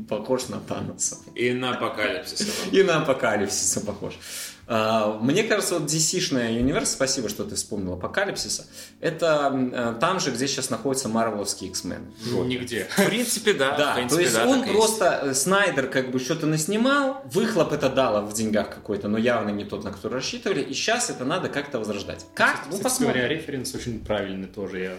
[0.10, 1.17] похож на Таноса.
[1.34, 2.65] И на апокалипсис.
[2.71, 4.19] И на Апокалипсиса похож.
[4.67, 8.65] А, Мне кажется, вот DC-шная Universe, спасибо, что ты вспомнил Апокалипсиса,
[8.99, 12.45] это э, там же, где сейчас находится Марвеловский X-Men.
[12.45, 12.88] Нигде.
[12.97, 13.78] В принципе, да.
[13.78, 17.89] Да, принципе, то есть да, он просто, э, Снайдер как бы что-то наснимал, выхлоп это
[17.89, 21.49] дало в деньгах какой-то, но явно не тот, на который рассчитывали, и сейчас это надо
[21.49, 22.25] как-то возрождать.
[22.34, 22.62] Как?
[22.65, 23.21] Ну, Кстати посмотрим.
[23.21, 24.80] говоря, референс очень правильный тоже.
[24.80, 24.95] Я.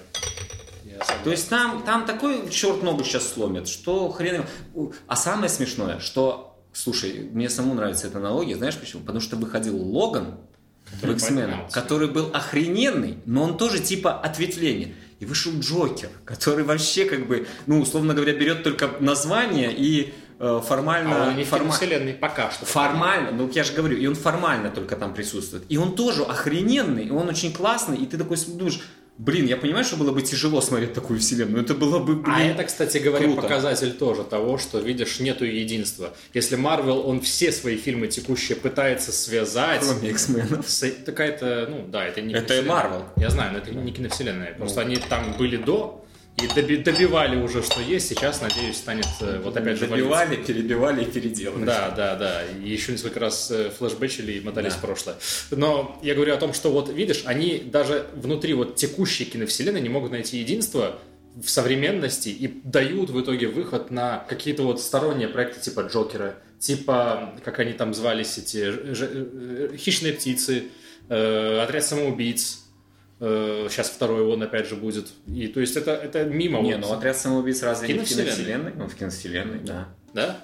[1.24, 4.44] То есть там, там такой черт ногу сейчас сломит, что хрен
[5.06, 9.02] А самое смешное, что, слушай, мне самому нравится эта аналогия, знаешь почему?
[9.02, 10.34] Потому что выходил Логан,
[11.02, 14.94] в X-Men, который был охрененный, но он тоже типа ответвление.
[15.18, 20.60] И вышел Джокер, который вообще как бы, ну, условно говоря, берет только название и э,
[20.62, 21.24] формально...
[21.24, 22.66] А он не форма- вселенной пока что.
[22.66, 25.64] Формально, ну я же говорю, и он формально только там присутствует.
[25.70, 28.80] И он тоже охрененный, и он очень классный, и ты такой думаешь,
[29.18, 32.42] блин, я понимаю, что было бы тяжело смотреть такую вселенную, это было бы, блин, А
[32.42, 33.42] это, кстати говоря, круто.
[33.42, 36.14] показатель тоже того, что, видишь, нету единства.
[36.34, 39.82] Если Марвел, он все свои фильмы текущие пытается связать...
[39.82, 40.64] кроме X-Men.
[40.66, 42.64] с- такая-то, ну да, это не Это и.
[42.66, 43.02] Marvel.
[43.16, 44.54] Я знаю, но это не киновселенная.
[44.54, 46.04] Просто они там были до
[46.36, 48.08] и доби- добивали уже, что есть.
[48.08, 49.86] Сейчас, надеюсь, станет э, вот опять же.
[49.86, 51.64] Добивали, перебивали и переделали.
[51.64, 52.42] Да, да, да.
[52.62, 54.78] И еще несколько раз э, флешбэчили и мотались Да.
[54.78, 55.16] в прошлое.
[55.50, 59.88] Но я говорю о том, что вот видишь, они даже внутри вот текущей киновселенной не
[59.88, 60.98] могут найти единство
[61.42, 67.34] в современности и дают в итоге выход на какие-то вот сторонние проекты типа Джокера, типа,
[67.44, 70.64] как они там звались, эти ж- ж- э, хищные птицы,
[71.08, 72.62] э, отряд самоубийц.
[73.18, 75.08] Э, сейчас второй он опять же будет.
[75.26, 76.60] И то есть это, это мимо.
[76.60, 76.80] Не, вот.
[76.82, 78.34] ну отряд самоубийц разве не в Киновселенной.
[78.34, 78.82] киновселенной?
[78.82, 79.72] Он в киновселенной, да.
[79.72, 79.88] Да?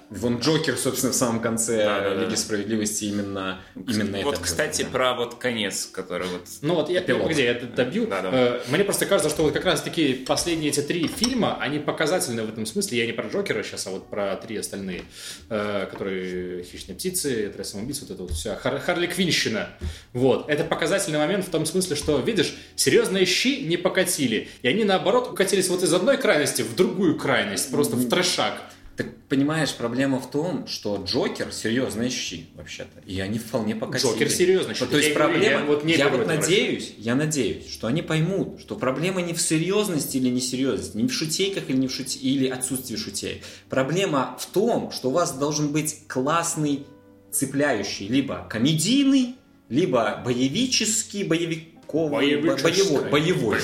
[0.09, 2.21] Вон Джокер, собственно, в самом конце Да, да, да.
[2.23, 4.43] Лиги Справедливости именно, именно вот, это.
[4.43, 6.41] кстати, про вот конец, который вот...
[6.61, 7.29] Ну вот я Эпилог.
[7.31, 8.07] где я это добью.
[8.07, 8.29] Да, да.
[8.31, 12.43] Э, Мне просто кажется, что вот как раз таки последние эти три фильма, они показательны
[12.43, 12.97] в этом смысле.
[12.99, 15.03] Я не про Джокера сейчас, а вот про три остальные,
[15.49, 19.69] э, которые «Хищные птицы», «Отряд самоубийц», вот это вот вся Хар- Харли Квинщина.
[20.13, 20.49] Вот.
[20.49, 24.47] Это показательный момент в том смысле, что, видишь, серьезные щи не покатили.
[24.61, 28.61] И они, наоборот, укатились вот из одной крайности в другую крайность, просто в трешак.
[28.95, 32.99] Так понимаешь, проблема в том, что Джокер серьезные щи, вообще-то.
[33.07, 34.11] И они вполне покатили.
[34.11, 34.85] Джокер серьезный щи.
[34.85, 38.75] То есть проблема, я вот не я вот надеюсь, я надеюсь, что они поймут, что
[38.75, 42.95] проблема не в серьезности или несерьезности, не в шутейках или не в шути, или отсутствии
[42.95, 43.41] шутей.
[43.67, 46.85] Проблема в том, что у вас должен быть классный,
[47.31, 49.37] цепляющий, либо комедийный,
[49.69, 53.59] либо боевический, боевик Боевой, боевой,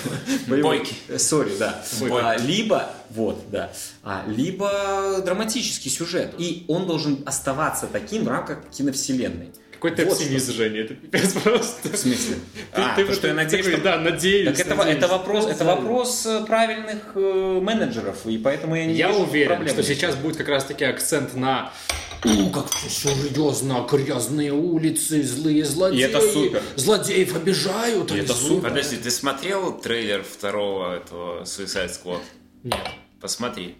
[0.47, 0.87] боевой.
[1.07, 1.83] Э, Сори, да.
[2.11, 3.71] А, либо, вот, да.
[4.03, 6.35] А, либо драматический сюжет.
[6.37, 9.49] И он должен оставаться таким в рамках киновселенной.
[9.73, 11.89] Какой ты Вот оптимист, Женя, это пипец просто.
[11.89, 12.35] В смысле?
[12.75, 13.83] Ты- а, ты то, вот что я надеюсь, такой, что...
[13.85, 14.57] Да, надеюсь.
[14.57, 14.97] Так это, надеюсь.
[14.97, 19.73] это вопрос, это вопрос э, правильных э, менеджеров, и поэтому я не Я уверен, проблем.
[19.73, 21.71] что сейчас будет как раз таки акцент на
[22.23, 25.99] «У, как все серьезно, грязные улицы, злые злодеи.
[25.99, 26.61] И это супер.
[26.75, 28.11] Злодеев обижают.
[28.11, 28.55] И это злые».
[28.55, 28.69] супер.
[28.69, 32.21] Подожди, ты смотрел трейлер второго этого Suicide Squad?
[32.63, 32.79] Нет.
[33.21, 33.77] Посмотри.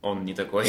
[0.00, 0.66] Он не такой.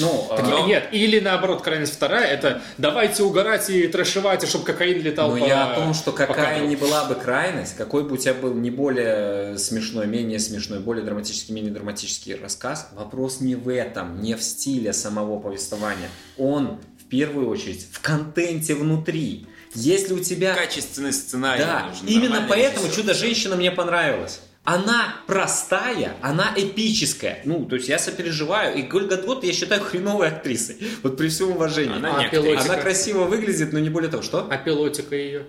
[0.00, 4.64] Ну, Так, а, Нет, или наоборот, крайность вторая, это давайте угорать и трэшевать, и чтобы
[4.64, 7.76] кокаин летал но по ну, я о том, что по какая ни была бы крайность,
[7.76, 12.88] какой бы у тебя был не более смешной, менее смешной, более драматический, менее драматический рассказ,
[12.92, 16.08] вопрос не в этом, не в стиле самого повествования.
[16.38, 19.46] Он в первую очередь в контенте внутри.
[19.74, 20.54] Если у тебя...
[20.54, 22.06] Качественный сценарий Да, нужен.
[22.06, 22.88] именно поэтому.
[22.90, 24.40] «Чудо-женщина» мне понравилась.
[24.64, 27.40] Она простая, она эпическая.
[27.44, 28.76] Ну, то есть я сопереживаю.
[28.76, 30.76] И Гольга Гадот я считаю хреновой актрисой.
[31.02, 31.96] Вот при всем уважении.
[31.96, 32.54] Она А не.
[32.54, 34.22] Она красиво выглядит, но не более того.
[34.22, 34.46] Что?
[34.48, 35.46] А пилотика ее?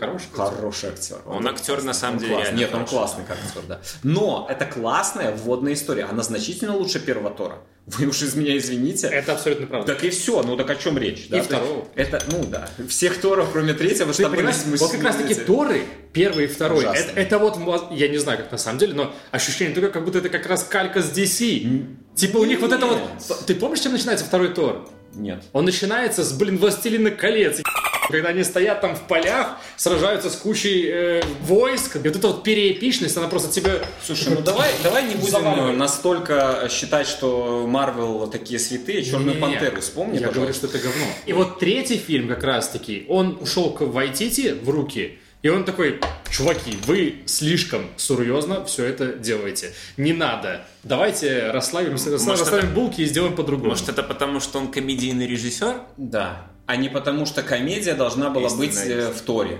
[0.00, 0.26] Хороший?
[0.32, 1.18] Хороший актер.
[1.26, 2.58] Он актер, на самом Он деле, классный.
[2.58, 2.90] Нет, он хороший.
[2.90, 3.80] классный как актер, да.
[4.02, 6.04] Но это классная вводная история.
[6.04, 7.58] Она значительно лучше первого Тора.
[7.86, 9.08] Вы уж из меня извините.
[9.08, 9.92] Это абсолютно правда.
[9.94, 11.28] Так и все, ну так о чем речь?
[11.28, 11.36] да?
[11.36, 11.86] Есть второго.
[11.94, 15.82] Это, ну да, всех Торов, кроме третьего, Ты понимаешь, смысл- вот как раз таки Торы,
[16.12, 17.10] первый и второй, Ужасно.
[17.10, 20.18] это, это вот, я не знаю, как на самом деле, но ощущение такое, как будто
[20.18, 21.86] это как раз калька с DC.
[22.14, 23.00] Типа у них вот это вот...
[23.46, 24.88] Ты помнишь, чем начинается второй Тор?
[25.14, 25.42] Нет.
[25.52, 27.60] Он начинается с, блин, «Властелина колец»,
[28.08, 32.42] когда они стоят там в полях, сражаются с кучей э, войск, и вот эта вот
[32.42, 33.82] переэпичность, она просто тебе...
[34.04, 35.76] Слушай, ну давай, давай не будем Заваливай.
[35.76, 39.02] настолько считать, что Марвел такие святые.
[39.04, 41.04] Черную пантеру вспомни, Я говорю, что это говно.
[41.26, 46.00] И вот третий фильм как раз-таки, он ушел к Вайтити в руки, и он такой,
[46.30, 49.74] чуваки, вы слишком серьезно все это делаете.
[49.98, 50.64] Не надо.
[50.82, 53.70] Давайте расслабимся, Может, расслабим это- булки и сделаем по-другому.
[53.70, 55.74] Может, это потому, что он комедийный режиссер?
[55.98, 56.46] Да.
[56.66, 59.58] А не потому, что комедия должна была Истинная быть э, в Торе.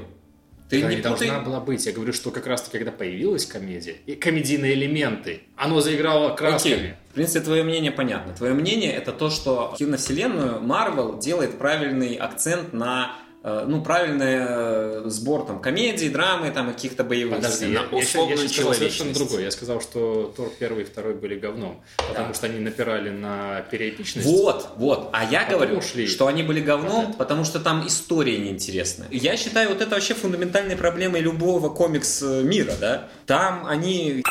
[0.70, 1.84] Ты не должна была быть.
[1.84, 6.74] Я говорю, что как раз-таки, когда появилась комедия, и комедийные элементы, оно заиграло красками.
[6.74, 6.94] Окей.
[7.10, 8.32] В принципе, твое мнение понятно.
[8.32, 13.14] Твое мнение это то, что киновселенную Марвел делает правильный акцент на
[13.44, 17.72] ну, правильный э, сбор там комедии, драмы, там каких-то боевых Подожди, сцен.
[17.74, 19.42] я, на я сказал совершенно другое.
[19.42, 24.26] Я сказал, что Тор первый и второй были говном, потому что они напирали на переэпичность.
[24.26, 25.11] Вот, вот.
[25.12, 26.07] А я Потом говорю, ушли.
[26.07, 29.09] что они были говном, потому что там история неинтересная.
[29.11, 33.09] Я считаю, вот это вообще фундаментальной проблемой любого комикс э, мира, да.
[33.26, 34.22] Там они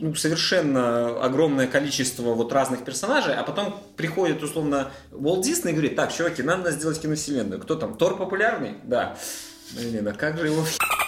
[0.00, 5.96] ну, совершенно огромное количество вот разных персонажей, а потом приходит условно Уолт Дисней и говорит,
[5.96, 7.60] так, чуваки, нам надо сделать киновселенную.
[7.60, 7.96] Кто там?
[7.96, 8.76] Тор популярный?
[8.84, 9.16] Да.
[9.72, 10.64] Блин, а как же его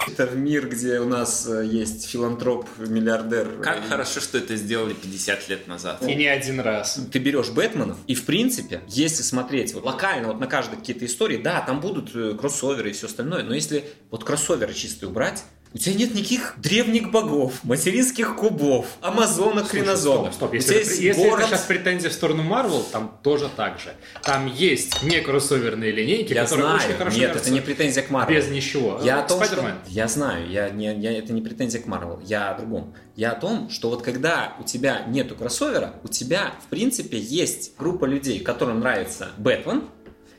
[0.09, 3.61] это в мир, где у нас э, есть филантроп-миллиардер?
[3.63, 6.03] Как хорошо, что это сделали 50 лет назад.
[6.03, 6.99] И не один раз.
[7.13, 11.37] Ты берешь Бэтменов, и в принципе, если смотреть вот локально вот на каждой какие-то истории,
[11.37, 15.45] да, там будут э, кроссоверы и все остальное, но если вот кроссоверы чистые убрать,
[15.77, 20.33] у тебя нет никаких древних богов, материнских кубов, амазонок, хренозонов.
[20.33, 20.55] Стоп, стоп.
[20.55, 21.41] Если, это, есть если город...
[21.41, 23.93] это сейчас претензия в сторону Марвел, там тоже так же.
[24.23, 26.81] Там есть не кроссоверные линейки, Я которые знаю.
[26.81, 28.35] очень хорошо Нет, это не претензия к Марвел.
[28.35, 29.01] без ничего.
[29.05, 29.71] Я о том, что...
[29.87, 32.95] Я знаю, я, не, я, это не претензия к Марвел, я о другом.
[33.15, 37.77] Я о том, что вот когда у тебя нету кроссовера, у тебя, в принципе, есть
[37.77, 39.85] группа людей, которым нравится Бэтмен,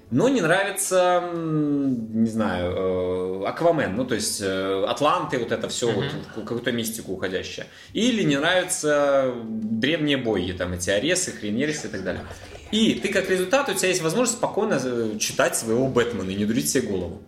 [0.09, 5.91] но не нравится, не знаю, э, Аквамен, ну то есть э, Атланты, вот это все,
[5.91, 7.67] вот, в какую-то мистику уходящее.
[7.93, 12.23] Или не нравятся древние боги, там эти Аресы, Хренерисы и так далее.
[12.71, 16.45] И ты как результат, у тебя есть возможность спокойно э, читать своего Бэтмена и не
[16.45, 17.21] дурить себе голову.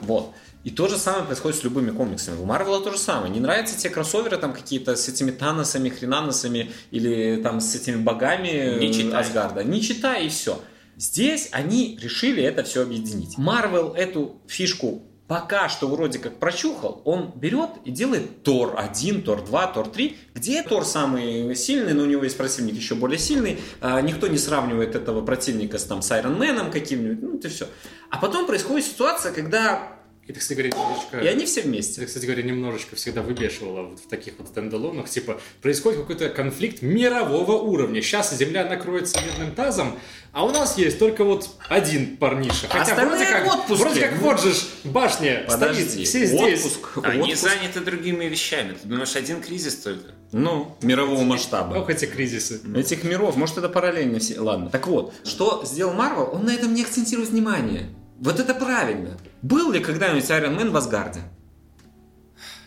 [0.00, 0.32] Вот.
[0.64, 2.40] И то же самое происходит с любыми комиксами.
[2.40, 3.32] У Марвела то же самое.
[3.32, 8.78] Не нравятся те кроссоверы там какие-то с этими Таносами, Хренаносами или там с этими богами
[8.78, 9.20] Не читай.
[9.20, 9.64] Асгарда.
[9.64, 10.60] Не читай и все.
[11.02, 13.36] Здесь они решили это все объединить.
[13.36, 19.42] Марвел эту фишку пока что вроде как прочухал, он берет и делает Тор 1, Тор
[19.44, 23.58] 2, Тор 3, где Тор самый сильный, но у него есть противник еще более сильный,
[23.80, 27.66] а, никто не сравнивает этого противника с, там, с Iron каким-нибудь, ну это все.
[28.10, 31.18] А потом происходит ситуация, когда И ты, кстати говоря, немножечко...
[31.20, 32.00] и они все вместе.
[32.00, 35.08] Это, кстати говоря, немножечко всегда выбешивало вот в таких вот стендалонах.
[35.08, 38.00] Типа, происходит какой-то конфликт мирового уровня.
[38.02, 39.98] Сейчас Земля накроется медным тазом,
[40.32, 42.68] а у нас есть только вот один парниша.
[42.68, 43.74] Хотя Остальные вроде как, отпуске.
[43.84, 46.64] вроде как вот же ж башня Подожди, стоит, все здесь.
[46.64, 47.42] отпуск, Они отпуск.
[47.42, 48.74] заняты другими вещами.
[48.80, 50.12] Ты думаешь, один кризис только?
[50.30, 51.74] Ну, мирового масштаба.
[51.78, 52.60] Ох, эти кризисы.
[52.76, 54.40] Этих миров, может, это параллельно все.
[54.40, 54.70] Ладно.
[54.70, 56.30] Так вот, что сделал Марвел?
[56.32, 57.88] Он на этом не акцентирует внимание.
[58.22, 59.18] Вот это правильно.
[59.42, 61.22] Был ли когда-нибудь Iron Man в Асгарде?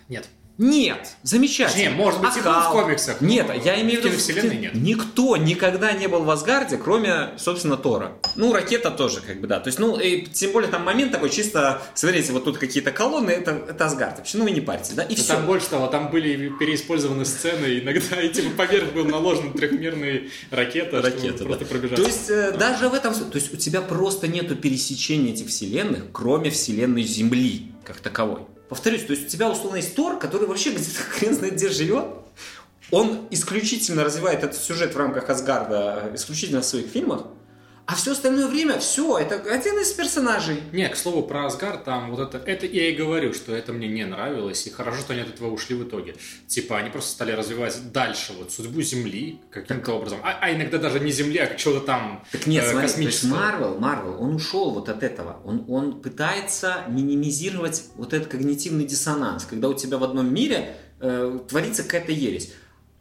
[0.09, 0.27] Нет.
[0.57, 1.81] Нет, замечательно.
[1.81, 4.09] Не, может быть, был в комиксах, Нет, я имею в в виду...
[4.09, 4.73] киновселенной нет.
[4.73, 8.13] Никто никогда не был в Асгарде, кроме, собственно, Тора.
[8.35, 9.59] Ну, ракета тоже, как бы, да.
[9.59, 13.31] То есть, ну, и тем более там момент такой чисто, смотрите, вот тут какие-то колонны,
[13.31, 14.19] это, это Асгард.
[14.19, 15.03] Вообще, ну, вы не парьтесь, да?
[15.03, 15.33] И Но все.
[15.33, 21.01] Там больше того, там были переиспользованы сцены, иногда и типа поверх был наложен трехмерный ракета,
[21.01, 21.69] Ракета, просто да.
[21.69, 22.03] пробежаться.
[22.03, 26.05] То есть э, даже в этом, то есть у тебя просто нету пересечения этих вселенных,
[26.13, 28.41] кроме вселенной Земли как таковой.
[28.75, 32.07] Повторюсь, то есть у тебя условно есть Тор, который вообще где-то хрен знает где живет.
[32.91, 37.23] Он исключительно развивает этот сюжет в рамках Асгарда, э, исключительно в своих фильмах.
[37.87, 40.59] А все остальное время, все, это один из персонажей.
[40.71, 43.87] Не, к слову, про Асгард, там вот это, это я и говорю, что это мне
[43.87, 46.15] не нравилось, и хорошо, что они от этого ушли в итоге.
[46.47, 50.99] Типа, они просто стали развивать дальше вот судьбу Земли каким-то образом, а, а иногда даже
[50.99, 53.39] не Земли, а чего-то там Так нет, э, смотри, то есть космического.
[53.39, 55.39] Марвел, Марвел, он ушел вот от этого.
[55.45, 61.39] Он, он пытается минимизировать вот этот когнитивный диссонанс, когда у тебя в одном мире э,
[61.47, 62.51] творится какая-то ересь.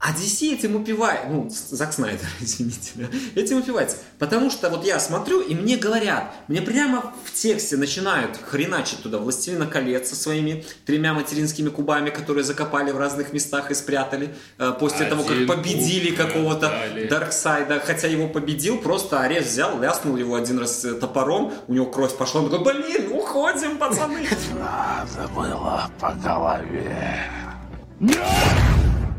[0.07, 3.07] А DC этим упивает, ну, Зак Снайдер, извините, да,
[3.41, 3.97] этим упивается.
[4.19, 9.17] Потому что вот я смотрю, и мне говорят, мне прямо в тексте начинают хреначить туда
[9.17, 14.75] «Властелина колец» со своими тремя материнскими кубами, которые закопали в разных местах и спрятали, э,
[14.79, 16.71] после того, как Один победили куб какого-то.
[17.09, 21.87] Дарксайда, хотя его победил, просто Арес взял, ляснул его один раз э, топором, у него
[21.87, 24.29] кровь пошла, он такой, блин, уходим, пацаны.
[24.53, 27.31] Надо было по голове.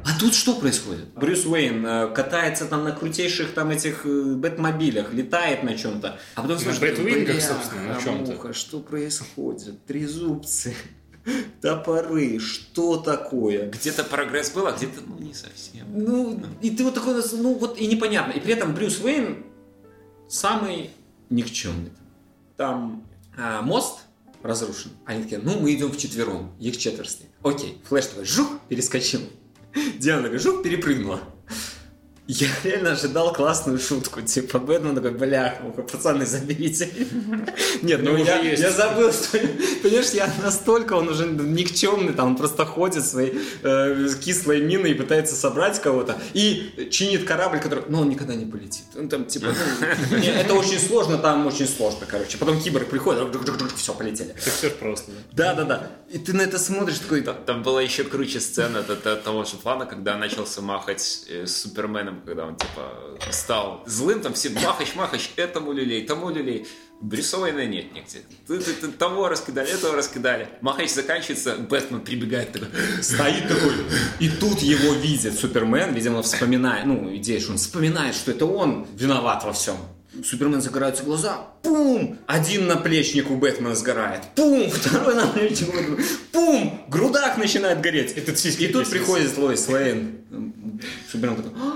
[0.06, 1.08] А тут что происходит?
[1.16, 6.20] Брюс Уэйн э, катается там на крутейших там этих э, бэтмобилях, летает на чем-то.
[6.36, 8.32] А потом слышишь, Бэтвингах, «Бляха, собственно, на чём-то».
[8.34, 9.84] муха, что происходит?
[9.86, 10.76] Трезубцы,
[11.62, 13.72] топоры, что такое?
[13.72, 15.88] Где-то прогресс был, а где-то, ну, не совсем.
[15.91, 18.34] Ну, и ты вот такой, ну вот и непонятно.
[18.34, 19.43] И при этом Брюс Уэйн
[20.30, 20.91] самый
[21.32, 21.91] никчемный.
[22.58, 23.03] Там
[23.36, 24.01] а, мост
[24.43, 24.91] разрушен.
[25.06, 27.32] Они такие, ну мы идем вчетвером, их четверо стоит.
[27.41, 29.22] Окей, Флэш такой, жух, перескочил.
[30.00, 31.22] Диана жух, перепрыгнула.
[32.28, 35.62] Я реально ожидал классную шутку, типа Бэтмен такой, бля,
[35.92, 36.90] пацаны, заберите.
[37.84, 39.38] Нет, ну я, я забыл, что,
[39.84, 44.94] понимаешь, я настолько, он уже никчемный, там, он просто ходит своей э, кислой миной и
[44.96, 48.86] пытается собрать кого-то, и чинит корабль, который, ну, он никогда не полетит.
[48.98, 49.54] Он там, типа,
[50.10, 52.40] ну, не, это очень сложно, там очень сложно, короче.
[52.40, 53.22] Потом киборг приходит,
[53.76, 54.30] все, полетели.
[54.30, 55.12] Так все просто.
[55.32, 55.54] да.
[55.54, 55.92] Да, да.
[56.10, 60.18] И ты на это смотришь такой, Там была еще круче сцена того же плана, когда
[60.18, 61.46] начался махать э,
[62.16, 66.68] с Суперменом, когда он типа стал злым, там все махач, махач, этому люлей, тому люлей.
[67.01, 68.22] Брюса Уэйна нет нигде.
[68.47, 70.47] Ты, ты- ты того раскидали, этого раскидали.
[70.61, 72.70] Махач заканчивается, Бэтмен прибегает такой.
[73.01, 73.74] стоит такой,
[74.20, 78.88] и тут его видит Супермен, видимо, вспоминая, ну, идея, что он вспоминает, что это он
[78.95, 79.76] виноват во всем.
[80.24, 82.18] Супермен загораются глаза, пум!
[82.26, 84.70] Один наплечник у Бэтмена сгорает, пум!
[84.70, 86.86] Второй наплечник у Бэтмена, пум!
[86.88, 88.16] Грудак начинает гореть.
[88.39, 90.22] Сиськи И тут приходит Лоис Лейн.
[91.11, 91.75] Супермен такой, «А!»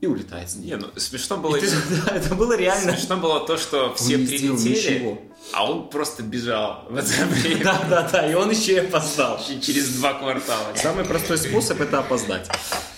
[0.00, 0.66] И улетает с ней.
[0.68, 1.56] Не, ну смешно было...
[1.56, 1.70] И ты-
[2.06, 2.92] да, это было реально.
[2.92, 5.22] Смешно было то, что все не сделал прилетели, ничего.
[5.52, 9.40] а он просто бежал в это время Да, да, да, и он еще и опоздал.
[9.60, 10.72] через два квартала.
[10.76, 12.48] Самый простой способ это опоздать.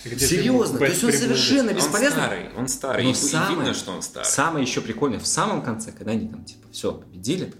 [0.05, 2.17] Где Серьезно, то есть он совершенно Он бесполезно.
[2.21, 3.03] старый, он старый.
[3.05, 4.27] Но и самое- видно, что он старый.
[4.29, 7.51] Самое еще прикольное, в самом конце, когда они там типа все победили,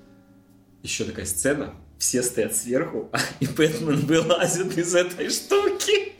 [0.84, 6.11] еще такая сцена, все стоят сверху, и Бэтмен вылазит из этой штуки.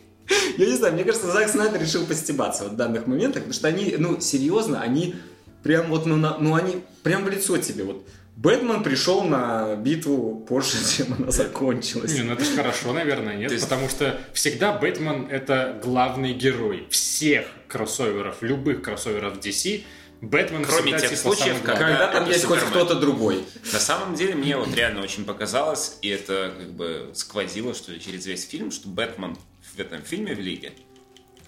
[0.58, 3.68] Я не знаю, мне кажется, Зак Снайдер решил постебаться вот в данных моментах, потому что
[3.68, 5.16] они, ну, серьезно, они
[5.64, 8.08] прям вот, ну, на- ну они прям в лицо тебе вот.
[8.38, 12.14] Бэтмен пришел на битву позже, чем она закончилась.
[12.14, 13.52] Не, ну это же хорошо, наверное, нет?
[13.52, 19.84] Есть- Потому что всегда Бэтмен— это главный герой всех кроссоверов, любых кроссоверов DC.
[20.22, 22.86] Бэтмен Кроме тех типа, случаев, когда- Когда там есть хоть Супермен.
[22.86, 23.44] кто-то другой.
[23.74, 28.26] На самом деле, мне вот реально очень показалось, и это как бы сквозило, что через
[28.28, 29.36] весь фильм, что Бэтмен
[29.76, 30.74] в этом фильме в Лиге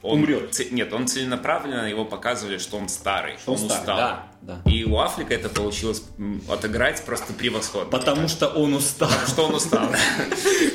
[0.02, 0.60] он Умрет.
[0.72, 3.98] Нет, он целенаправленно его показывали, что он старый, Что он он старый, устал.
[3.98, 4.62] да, да.
[4.66, 6.04] И у Аффлека это получилось
[6.50, 7.90] отыграть просто превосходно.
[7.90, 9.10] Потому что он устал.
[9.28, 9.88] что он устал.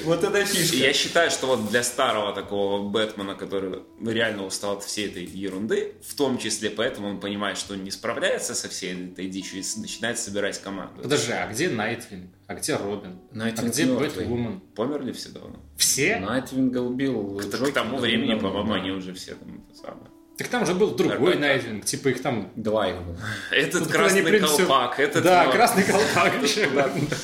[0.04, 0.76] Вот это фишка.
[0.76, 5.96] я считаю, что вот для старого такого Бэтмена, который реально устал от всей этой ерунды,
[6.02, 9.80] в том числе поэтому он понимает, что он не справляется со всей этой дичью и
[9.80, 11.02] начинает собирать команду.
[11.02, 12.30] Подожди, а где Найтвинг?
[12.46, 13.20] А где Робин?
[13.32, 13.84] Найтвинг а где.
[13.84, 14.60] Бэтвумен?
[14.74, 15.56] Померли все давно.
[15.76, 16.18] Все?
[16.18, 17.38] Найтвинга убил.
[17.38, 20.08] К, к тому времени, по-моему, они уже все там это самое.
[20.38, 21.46] Так там же был другой Да, да, да.
[21.48, 22.52] Найтвинг, типа их там...
[22.54, 23.16] Два их было.
[23.50, 25.54] Этот Куда красный всё- колпак, этот Да, вот.
[25.54, 26.32] красный колпак.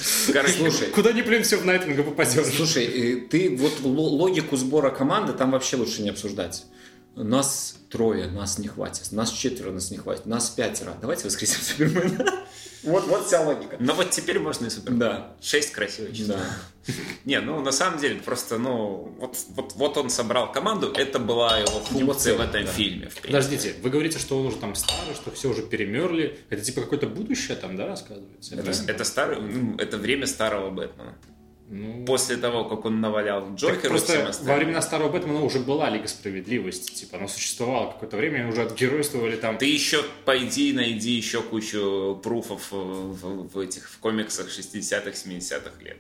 [0.03, 2.47] Слушай, Куда ни плюнь, все в Найтвинга попадешь.
[2.57, 6.65] слушай, э, ты вот ло- логику сбора команды там вообще лучше не обсуждать.
[7.17, 9.13] Нас трое, нас не хватит.
[9.13, 10.27] Нас четверо, нас не хватит.
[10.27, 10.95] Нас пятеро.
[11.01, 12.45] Давайте воскресим Супермена.
[12.85, 13.77] Вот, вот вся логика.
[13.79, 14.99] Ну вот теперь можно и Супермен.
[14.99, 15.35] Да.
[15.41, 16.37] Шесть красивых числа.
[16.37, 16.93] Да.
[17.25, 21.59] Не, ну на самом деле просто, ну, вот, вот, вот он собрал команду, это была
[21.59, 22.71] его функция в этом да.
[22.71, 23.09] фильме.
[23.09, 23.21] в.
[23.21, 26.39] Подождите, вы говорите, что он уже там старый, что все уже перемерли.
[26.51, 28.55] Это типа какое-то будущее там, да, рассказывается?
[28.55, 31.17] Это, это старый, ну, это время старого Бэтмена.
[31.77, 35.91] Ну, После того, как он навалял и всем просто во времена старого Бэтмена уже была
[35.91, 39.59] Лига Справедливости, типа, она существовала какое-то время, они уже отгеройствовали там.
[39.59, 45.97] Ты еще пойди найди еще кучу пруфов в, в- этих в комиксах 60-х, 70-х лет.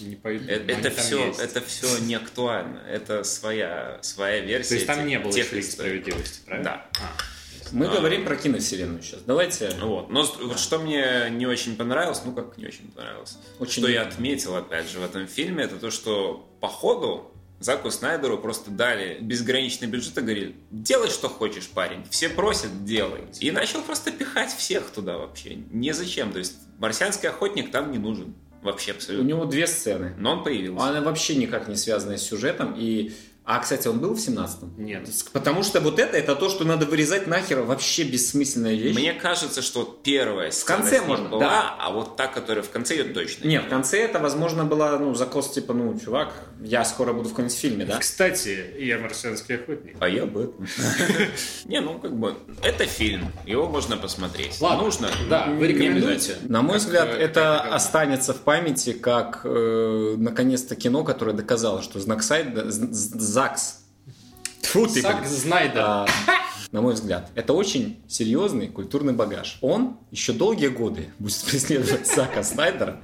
[0.00, 0.44] Не пойду.
[0.46, 1.40] Э- Это, там все, есть.
[1.40, 2.80] это все не актуально.
[2.86, 4.68] Это своя, своя версия.
[4.68, 5.64] То есть там не было тех Лиги.
[5.64, 6.64] Справедливости, правильно?
[6.70, 6.86] Да.
[7.00, 7.33] А.
[7.72, 7.96] Мы А.
[7.96, 9.20] говорим про киновселенную сейчас.
[9.26, 9.70] Давайте.
[9.80, 10.10] Вот.
[10.10, 14.02] Но вот что мне не очень понравилось, ну как не очень понравилось, Очень что я
[14.02, 19.18] отметил опять же в этом фильме, это то, что по ходу Заку Снайдеру просто дали
[19.20, 23.22] безграничный бюджет и говорили, делай что хочешь, парень, все просят, делай.
[23.40, 28.34] И начал просто пихать всех туда вообще, незачем, то есть марсианский охотник там не нужен,
[28.60, 29.26] вообще У абсолютно.
[29.26, 30.14] него две сцены.
[30.18, 30.84] Но он появился.
[30.84, 32.74] Она вообще никак не связана с сюжетом.
[32.76, 33.12] И...
[33.46, 34.72] А, кстати, он был в 17-м?
[34.78, 35.06] Нет.
[35.32, 37.60] Потому что вот это, это то, что надо вырезать нахер.
[37.60, 38.96] Вообще бессмысленная вещь.
[38.96, 41.76] Мне кажется, что первая сцена конце можно, была, да.
[41.78, 45.14] а вот та, которая в конце ее точно Нет, в конце это, возможно, была, ну,
[45.14, 46.32] закос типа, ну, чувак,
[46.62, 47.98] я скоро буду в каком-нибудь фильме, да?
[47.98, 49.96] Кстати, я марсианский охотник.
[50.00, 50.66] А я Бэтмен.
[51.66, 54.58] Не, ну как бы, это фильм, его можно посмотреть.
[54.60, 55.08] Ладно, Нужно?
[55.28, 56.36] да, вы рекомендуете?
[56.48, 62.00] На мой взгляд, э, это останется в памяти как, э, наконец-то, кино, которое доказало, что
[62.00, 63.80] знак з- ЗАГС,
[64.62, 65.28] Тьфу ты, Зак блин.
[65.32, 65.80] Знайдер.
[65.80, 66.06] А,
[66.70, 69.58] на мой взгляд, это очень серьезный культурный багаж.
[69.60, 73.00] Он еще долгие годы будет преследовать Зака Снайдера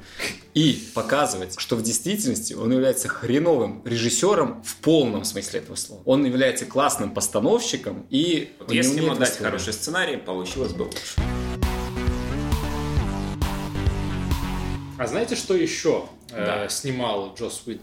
[0.55, 6.01] и показывать, что в действительности он является хреновым режиссером в полном смысле этого слова.
[6.05, 9.47] Он является классным постановщиком и если ему дать выстроить.
[9.47, 11.21] хороший сценарий, получилось бы лучше.
[14.97, 16.69] А знаете, что еще э, Да.
[16.69, 17.83] снимал Джос Уидон?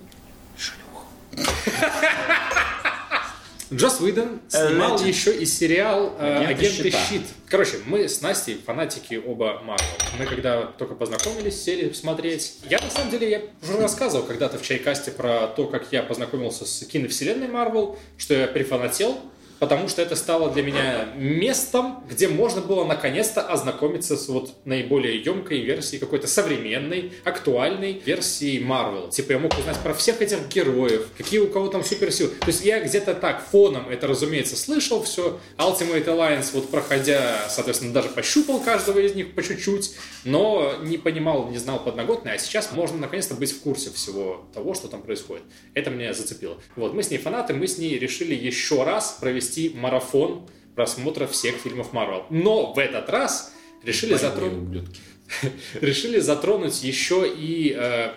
[3.73, 5.07] Джос Уидон снимал Legend.
[5.07, 7.05] еще и сериал э, Агенты «Агенты щита».
[7.09, 7.21] щит».
[7.49, 9.87] Короче, мы с Настей фанатики оба Марвел.
[10.17, 12.59] Мы когда только познакомились, сели смотреть.
[12.69, 16.65] Я, на самом деле, я уже рассказывал когда-то в чайкасте про то, как я познакомился
[16.65, 19.19] с киновселенной Марвел, что я прифанател,
[19.59, 25.21] потому что это стало для меня местом, где можно было наконец-то ознакомиться с вот наиболее
[25.21, 29.09] емкой версией какой-то современной, актуальной версии Marvel.
[29.09, 32.31] Типа я мог узнать про всех этих героев, какие у кого там суперсилы.
[32.39, 35.39] То есть я где-то так фоном это, разумеется, слышал все.
[35.57, 41.49] Ultimate Alliance, вот проходя, соответственно, даже пощупал каждого из них по чуть-чуть, но не понимал,
[41.49, 42.33] не знал подноготное.
[42.33, 45.43] А сейчас можно наконец-то быть в курсе всего того, что там происходит.
[45.73, 46.57] Это меня зацепило.
[46.75, 51.55] Вот, мы с ней фанаты, мы с ней решили еще раз провести марафон просмотра всех
[51.55, 52.23] фильмов Marvel.
[52.29, 54.85] Но в этот раз решили затронуть...
[55.81, 58.11] решили затронуть еще и э,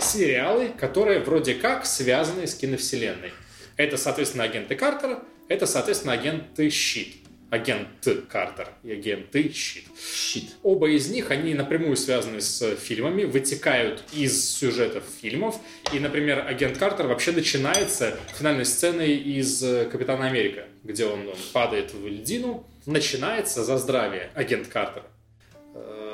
[0.00, 3.32] сериалы, которые вроде как связаны с киновселенной.
[3.76, 7.23] Это, соответственно, агенты Картера, это, соответственно, агенты Щит.
[7.54, 7.88] Агент
[8.28, 9.84] Картер и агенты Щит.
[9.96, 10.56] Щит.
[10.64, 15.60] Оба из них, они напрямую связаны с фильмами, вытекают из сюжетов фильмов.
[15.92, 21.94] И, например, агент Картер вообще начинается финальной сценой из э, Капитана Америка, где он падает
[21.94, 22.66] в льдину.
[22.86, 25.04] Начинается за здравие агент Картер.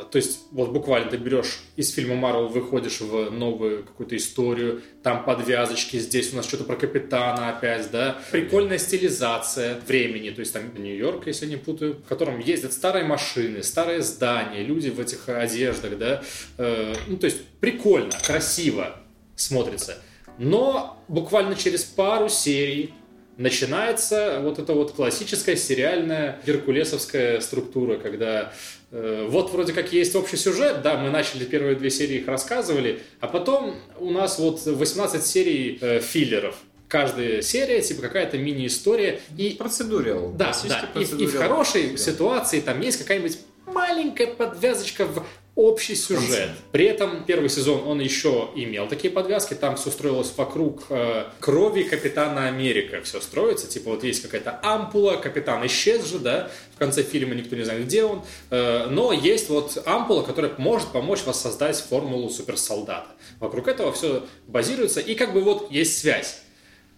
[0.00, 4.82] Э, То есть, вот буквально ты берешь из фильма Марвел, выходишь в новую какую-то историю,
[5.02, 8.18] там подвязочки, здесь у нас что-то про капитана опять, да.
[8.30, 13.62] Прикольная стилизация времени, то есть там Нью-Йорк, если не путаю, в котором ездят старые машины,
[13.62, 16.22] старые здания, люди в этих одеждах, да.
[16.58, 18.96] Э, Ну, то есть, прикольно, красиво
[19.36, 19.98] смотрится.
[20.38, 22.94] Но буквально через пару серий
[23.36, 28.52] начинается вот эта вот классическая сериальная геркулесовская структура, когда
[28.90, 33.28] вот вроде как есть общий сюжет, да, мы начали первые две серии их рассказывали, а
[33.28, 36.56] потом у нас вот 18 серий э, филлеров.
[36.88, 39.20] Каждая серия, типа какая-то мини-история.
[39.38, 40.32] И Процедуриал.
[40.32, 40.88] да, да.
[41.00, 41.96] И, и в хорошей Да.
[41.98, 45.24] ситуации там есть какая-нибудь маленькая подвязочка в
[45.54, 46.50] общий сюжет.
[46.72, 51.82] При этом первый сезон он еще имел такие подвязки, там все строилось вокруг э, крови
[51.82, 53.02] Капитана Америка.
[53.02, 57.56] Все строится, типа вот есть какая-то ампула, Капитан исчез же, да, в конце фильма никто
[57.56, 58.22] не знает, где он.
[58.50, 63.08] Э, но есть вот ампула, которая может помочь воссоздать формулу суперсолдата.
[63.38, 66.40] Вокруг этого все базируется, и как бы вот есть связь.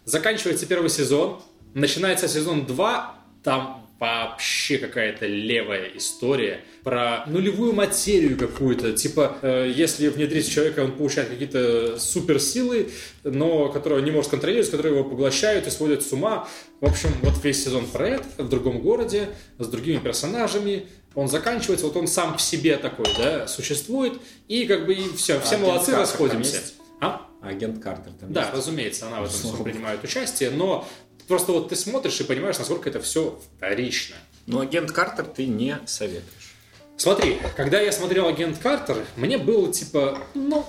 [0.04, 1.40] Заканчивается первый сезон,
[1.74, 8.94] начинается сезон 2, там вообще какая-то левая история про нулевую материю какую-то.
[8.94, 12.90] Типа, э, если внедрить человека, он получает какие-то суперсилы,
[13.22, 16.48] но которые он не может контролировать, которые его поглощают и сводят с ума.
[16.80, 19.28] В общем, вот весь сезон про это, в другом городе,
[19.60, 20.88] с другими персонажами.
[21.14, 24.14] Он заканчивается, вот он сам в себе такой, да, существует,
[24.48, 26.60] и как бы и все, все Агент молодцы, расходимся.
[27.00, 27.28] А?
[27.40, 28.54] Агент Картер там Да, есть.
[28.54, 30.88] разумеется, она в этом всем принимает участие, но
[31.28, 34.16] просто вот ты смотришь и понимаешь, насколько это все вторично.
[34.46, 36.54] Но агент Картер ты не советуешь.
[36.96, 40.64] Смотри, когда я смотрел «Агент Картер», мне было типа, ну,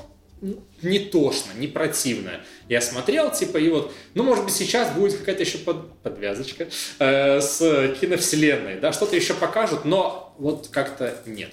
[0.81, 2.41] не тошно, не противно.
[2.67, 6.67] Я смотрел, типа, и вот, ну, может быть, сейчас будет какая-то еще под- подвязочка
[6.99, 7.59] э, с
[7.99, 11.51] киновселенной, да, что-то еще покажут, но вот как-то нет.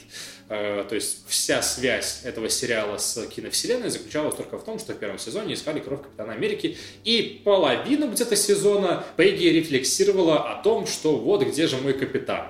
[0.51, 4.97] Э, то есть вся связь этого сериала с киновселенной заключалась только в том, что в
[4.99, 11.17] первом сезоне искали кровь Капитана Америки, и половину где-то сезона Пегги рефлексировала о том, что
[11.17, 12.49] вот где же мой капитан.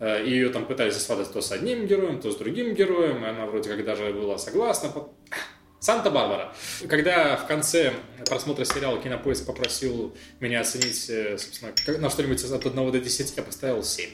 [0.00, 3.28] Э, И ее там пытались засватать то с одним героем, то с другим героем, и
[3.28, 4.92] она вроде как даже была согласна.
[5.80, 6.52] Санта-Барбара.
[6.90, 7.94] Когда в конце
[8.26, 13.42] просмотра сериала Кинопоиск попросил меня оценить, э, собственно, на что-нибудь от 1 до 10, я
[13.42, 14.10] поставил 7.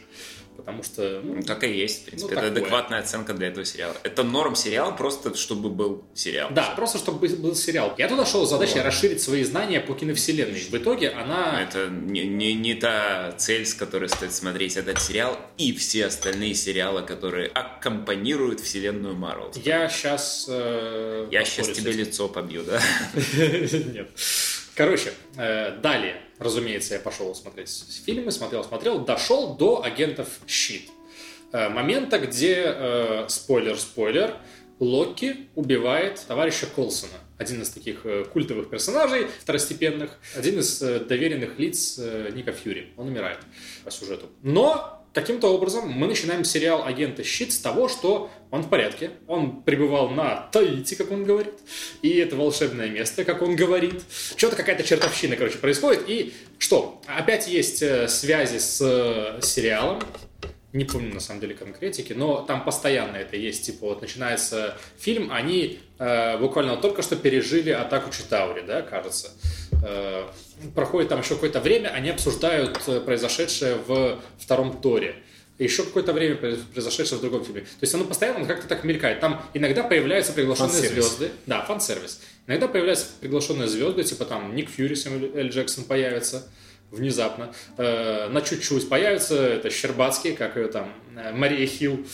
[0.56, 2.34] Потому что, ну, Ну, так и есть, в принципе.
[2.34, 2.62] Ну, это такое.
[2.62, 3.94] адекватная оценка для этого сериала.
[4.02, 6.48] Это норм сериал, просто чтобы был сериал.
[6.52, 7.94] да, просто чтобы был- сериал.
[7.98, 10.60] Я туда шел с задачей расширить свои знания по киновселенной.
[10.60, 11.62] В итоге она...
[11.62, 16.54] Это не, не, не та цель, с которой стоит смотреть этот сериал и все остальные
[16.54, 19.52] сериалы, которые аккомпанируют вселенную Марвел.
[19.64, 20.46] Я сейчас...
[20.48, 22.80] Я сейчас тебе лицо побью, да?
[23.36, 24.10] Нет.
[24.76, 27.70] Короче, э, далее, разумеется, я пошел смотреть
[28.04, 30.90] фильмы, смотрел, смотрел, дошел до агентов Щит.
[31.52, 34.36] Э, Момента, где, э, спойлер, спойлер,
[34.78, 37.14] Локи убивает товарища Колсона.
[37.38, 38.04] Один из таких
[38.34, 42.92] культовых персонажей второстепенных, один из доверенных лиц Ника Фьюри.
[42.98, 43.38] Он умирает
[43.84, 44.28] по сюжету.
[44.42, 49.12] Но Каким-то образом мы начинаем сериал «Агента Щит» с того, что он в порядке.
[49.26, 51.54] Он пребывал на Таити, как он говорит.
[52.02, 54.02] И это волшебное место, как он говорит.
[54.36, 56.02] Что-то какая-то чертовщина, короче, происходит.
[56.06, 57.00] И что?
[57.06, 60.02] Опять есть э, связи с э, сериалом.
[60.74, 63.64] Не помню, на самом деле, конкретики, но там постоянно это есть.
[63.64, 69.30] Типа, вот начинается фильм, они э, буквально вот только что пережили атаку Читаури, да, кажется.
[69.84, 70.26] Э,
[70.74, 75.16] проходит там еще какое-то время, они обсуждают э, произошедшее в втором Торе.
[75.58, 77.62] Еще какое-то время произ- произошедшее в другом фильме.
[77.62, 79.20] То есть оно постоянно как-то так мелькает.
[79.20, 81.04] Там иногда появляются приглашенные Фан-сервис.
[81.04, 81.30] звезды.
[81.46, 82.20] Да, фан-сервис.
[82.46, 85.48] Иногда появляются приглашенные звезды, типа там Ник Фьюри, Сэмюэл Л.
[85.48, 86.46] Джексон появится
[86.90, 87.54] внезапно.
[87.78, 90.92] Э, на чуть-чуть появится это Щербацкий, как ее там,
[91.32, 92.04] Мария Хилл.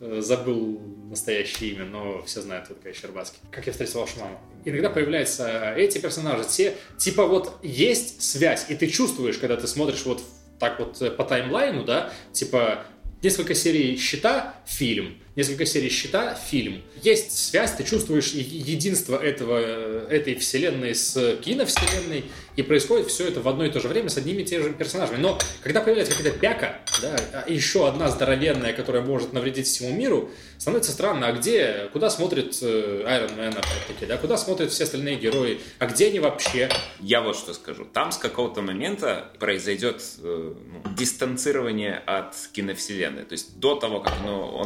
[0.00, 3.38] Э, Забыл настоящее имя, но все знают, кто такая Щербацкий.
[3.50, 4.40] Как я встретил вашу маму.
[4.64, 10.04] Иногда появляются эти персонажи, те, типа вот есть связь, и ты чувствуешь, когда ты смотришь
[10.04, 10.22] вот
[10.58, 12.84] так вот э, по таймлайну, да, типа
[13.22, 16.82] несколько серий «Щита» фильм, несколько серий «Щита», фильм.
[17.02, 22.24] Есть связь, ты чувствуешь единство этого, э, этой вселенной с киновселенной,
[22.56, 24.72] и происходит все это в одно и то же время с одними и теми же
[24.72, 25.16] персонажами.
[25.16, 30.30] Но когда появляется какая-то пяка, да, а еще одна здоровенная, которая может навредить всему миру,
[30.58, 35.16] становится странно, а где, куда смотрит э, Iron Man, опять-таки, да, куда смотрят все остальные
[35.16, 36.70] герои, а где они вообще?
[37.00, 37.84] Я вот что скажу.
[37.84, 43.24] Там с какого-то момента произойдет э, ну, дистанцирование от киновселенной.
[43.24, 44.58] То есть до того, как оно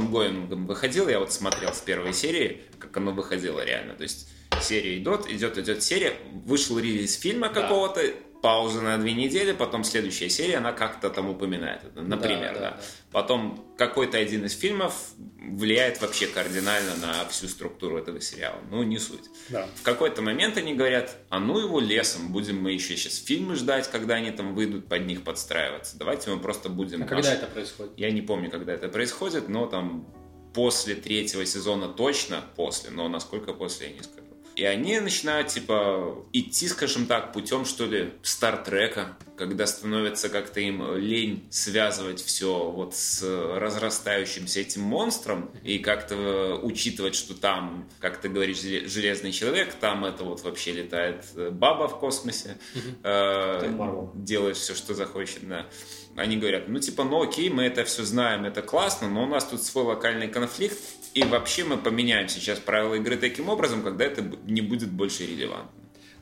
[0.59, 3.95] онгоингом выходило, я вот смотрел с первой серии, как оно выходило реально.
[3.95, 4.29] То есть
[4.61, 7.63] серия идет, идет, идет серия, вышел релиз фильма Да.
[7.63, 8.03] какого-то,
[8.41, 12.71] пауза на две недели, потом следующая серия, она как-то там упоминает это, например, да, да.
[12.71, 12.81] да.
[13.11, 14.95] Потом какой-то один из фильмов
[15.41, 18.61] влияет вообще кардинально на всю структуру этого сериала.
[18.71, 19.25] Ну, не суть.
[19.49, 19.67] Да.
[19.75, 23.91] В какой-то момент они говорят, а ну его лесом, будем мы еще сейчас фильмы ждать,
[23.91, 25.99] когда они там выйдут под них подстраиваться.
[25.99, 27.03] Давайте мы просто будем...
[27.03, 27.93] А когда наш- это происходит?
[27.97, 30.07] Я не помню, когда это происходит, но там
[30.55, 34.28] после третьего сезона точно после, но насколько после я не скажу.
[34.59, 40.97] И они начинают, типа, идти, скажем так, путем, что ли, Стартрека, когда становится как-то им
[40.97, 48.29] лень связывать все вот с разрастающимся этим монстром и как-то учитывать, что там, как ты
[48.29, 52.59] говоришь, желе- железный человек, там это вот вообще летает э, баба в космосе,
[53.05, 53.61] э,
[54.17, 55.67] делает все, что захочет, да.
[56.17, 59.45] Они говорят, ну типа, ну окей, мы это все знаем, это классно, но у нас
[59.45, 60.77] тут свой локальный конфликт,
[61.15, 65.71] и вообще мы поменяем сейчас правила игры таким образом, когда это не будет больше релевантно.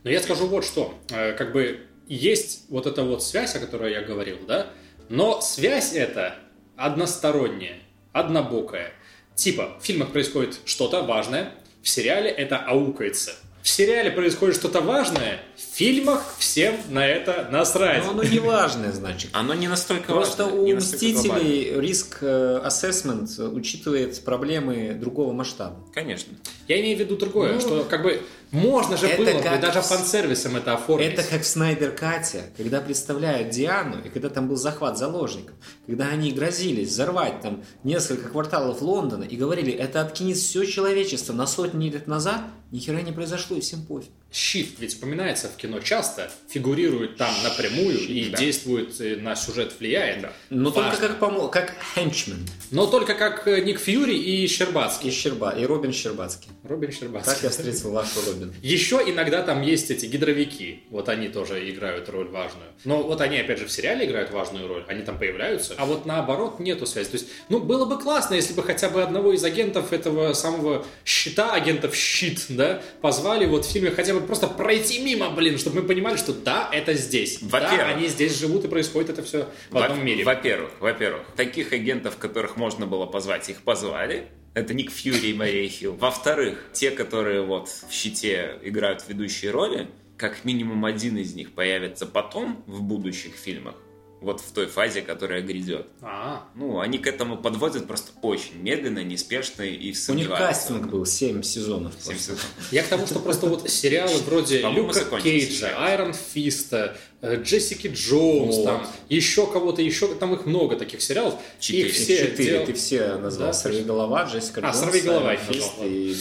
[0.05, 0.95] Но я скажу вот что.
[1.11, 4.71] Э, Как бы есть вот эта вот связь, о которой я говорил, да?
[5.09, 6.37] Но связь эта
[6.77, 7.79] односторонняя,
[8.13, 8.93] однобокая.
[9.35, 13.35] Типа, в фильмах происходит что-то важное, в сериале это аукается.
[13.67, 18.05] В сериале происходит что-то важное, в фильмах всем на это насрать.
[18.05, 19.31] Но оно не важное, значит.
[19.33, 21.43] Оно не настолько Просто важно, у не настолько глобально.
[21.43, 25.85] Мстителей риск э, ассессмент э, учитывает проблемы другого масштаба.
[25.93, 26.33] Конечно.
[26.69, 29.61] Я имею в виду другое, Ну, что как бы можно же это было бы как
[29.61, 31.13] даже фан-сервисом это оформить.
[31.13, 35.55] Это как в Снайдер Кате, когда представляют Диану, и когда там был захват заложников,
[35.87, 41.47] когда они грозились взорвать там несколько кварталов Лондона и говорили, это откинет все человечество на
[41.47, 44.11] сотни лет назад, ни хера не произошло, и всем пофиг.
[44.33, 48.37] Щит ведь вспоминается в кино часто, фигурирует там напрямую и да.
[48.37, 50.27] действует э, на сюжет влияет.
[50.51, 50.91] Но Важно.
[50.91, 55.09] только как, помо- как хенчмен Но только как э, Ник Фьюри и Щербацкий.
[55.09, 56.51] и, Щерба, и Робин Щербацкий.
[56.65, 57.35] Робин Щербацкий.
[57.45, 58.53] я встретил вашу Робин.
[58.63, 62.69] Еще иногда там есть эти гидровики, вот они тоже играют роль важную.
[62.85, 66.05] Но вот они, опять же, в сериале играют важную роль, они там появляются, а вот
[66.05, 67.09] наоборот нету связи.
[67.11, 70.85] То есть, ну, было бы классно, если бы хотя бы одного из агентов этого самого
[71.05, 75.83] щита, агентов щит, да, позвали вот в фильме хотя бы просто пройти мимо, блин, чтобы
[75.83, 77.39] мы понимали, что да, это здесь.
[77.41, 77.97] Да, Во-первых.
[77.97, 80.25] они здесь живут и происходит это все в Во- одном мире.
[80.25, 84.29] Во-первых, во-первых, таких агентов, которых можно было позвать, их позвали.
[84.55, 85.95] Это Ник Фьюри и Мария Хилл.
[85.97, 92.07] Во-вторых, те, которые вот в «Щите» играют ведущие роли, как минимум один из них появится
[92.07, 93.75] потом в будущих фильмах.
[94.21, 95.87] Вот в той фазе, которая грядет.
[96.01, 101.05] А, Ну, они к этому подводят просто очень медленно, неспешно и У них кастинг был
[101.05, 101.93] 7 сезонов.
[101.99, 102.23] Семь просто.
[102.33, 102.47] сезонов.
[102.71, 105.75] Я к тому, что просто вот сериалы вроде Люка Кейджа.
[105.77, 106.97] Айрон Фиста,
[107.35, 108.65] Джессики Джонс, Вот.
[108.65, 111.35] там еще кого-то, еще там их много таких сериалов.
[111.61, 111.89] Четыре.
[111.89, 113.49] Их все Четыре, дел- ты все назвал.
[113.49, 116.17] Да, Сорвиголова, Джессика А, Джонс, «Сорвиголова» Айрон я Фист и.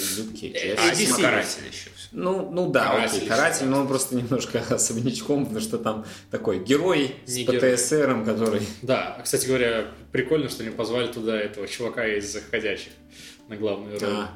[0.54, 1.90] Э, Я А, и Каратель еще.
[2.12, 6.64] Ну, ну да, Каратель окей, каратель, но он просто немножко особнячком, потому что там такой
[6.64, 7.44] герой с Не.
[7.46, 8.62] ПТСРом, который...
[8.84, 12.92] Да, кстати говоря, прикольно, что они позвали туда этого чувака из «Заходящих»
[13.48, 14.10] на главную роль.
[14.12, 14.30] А,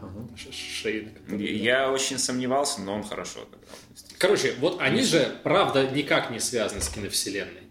[0.51, 3.59] Шейна, который- Я очень сомневался, но он хорошо отыграл.
[4.17, 7.63] Короче, вот они же, правда, никак не связаны с киновселенной.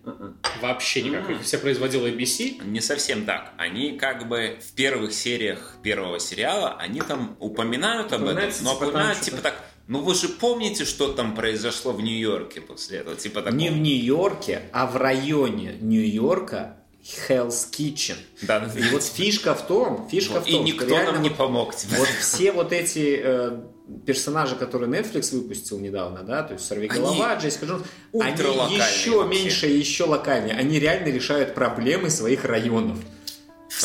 [0.62, 1.28] Вообще никак.
[1.30, 2.64] Их все производил ABC.
[2.64, 3.53] Не совсем так.
[3.59, 8.84] Они как бы в первых сериях первого сериала, они там упоминают об этом, но типа,
[8.84, 13.16] упоминают что-то- типа так, ну вы же помните, что там произошло в Нью-Йорке после этого?
[13.16, 13.59] Типа такого.
[13.59, 16.77] Не в Нью-Йорке, а в районе Нью-Йорка
[17.09, 18.16] Hell's Kitchen.
[18.42, 21.12] Да, да, И вот фишка в том, фишка Вот, в и том, никто что реально
[21.12, 21.74] нам не помог.
[21.74, 21.94] типа.
[21.96, 23.61] Вот все вот эти э,
[24.06, 28.42] персонажи, которые Netflix выпустил недавно, да, то есть Сорвиголова, Джессика Джонс, они
[28.76, 29.42] еще вообще.
[29.42, 30.54] меньше и еще локальнее.
[30.56, 32.98] Они реально решают проблемы своих районов.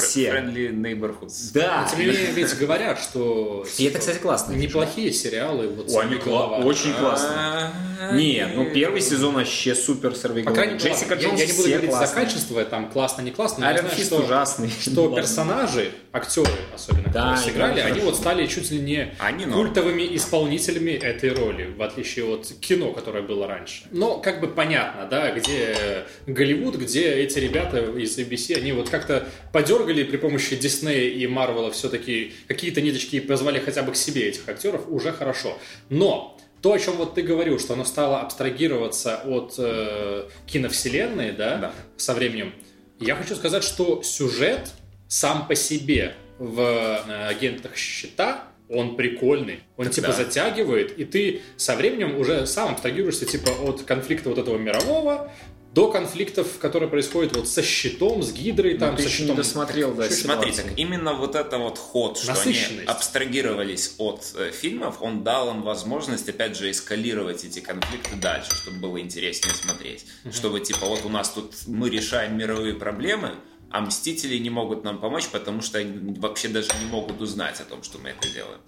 [0.02, 0.30] Все.
[0.30, 1.52] Friendly neighborhoods.
[1.54, 1.88] Да.
[1.90, 4.54] Тем не менее, ведь говорят, что И это, кстати, классно.
[4.54, 5.68] неплохие сериалы.
[5.70, 7.72] Вот О, они кла- очень классно.
[8.02, 10.50] А, Не, ну первый сезон вообще супер сорвиголова.
[10.50, 12.08] По крайней мере, Джессика я, Джонс я не буду все говорить классные.
[12.08, 14.70] за качество, там классно, не классно, но я Айрон знаю, Фист что, ужасный.
[14.82, 19.68] что персонажи, актеры особенно, Да, которые сыграли, они вот стали чуть ли не Они норм.
[19.68, 23.84] культовыми исполнителями этой роли, в отличие от кино, которое было раньше.
[23.92, 29.28] Но как бы понятно, да, где Голливуд, где эти ребята из ABC, они вот как-то
[29.54, 34.48] подергали при помощи Диснея и Марвела все-таки какие-то ниточки позвали хотя бы к себе этих
[34.48, 35.58] актеров, уже хорошо.
[35.90, 41.58] Но то, о чем вот ты говорил, что оно стало абстрагироваться от э, киновселенной, да,
[41.58, 41.74] Да.
[41.98, 42.54] со временем,
[43.00, 44.72] я хочу сказать, что сюжет
[45.08, 50.14] сам по себе в э, агентах щита он прикольный, он Так типа да.
[50.14, 55.32] затягивает, и ты со временем уже сам абстрагируешься типа от конфликта вот этого мирового
[55.74, 59.28] до конфликтов, которые происходят вот со щитом, с гидрой, там, Ну, ты со еще не
[59.30, 59.38] щитом.
[59.38, 62.56] досмотрел, да, Смотри, так именно вот это вот ход, что они
[62.86, 68.78] абстрагировались от э, фильмов, он дал им возможность, опять же, эскалировать эти конфликты дальше, чтобы
[68.78, 70.06] было интереснее смотреть.
[70.32, 73.32] Чтобы, типа, вот у нас тут мы решаем мировые проблемы,
[73.72, 77.64] а Мстители не могут нам помочь, потому что они вообще даже не могут узнать о
[77.64, 78.62] том, что мы это делаем.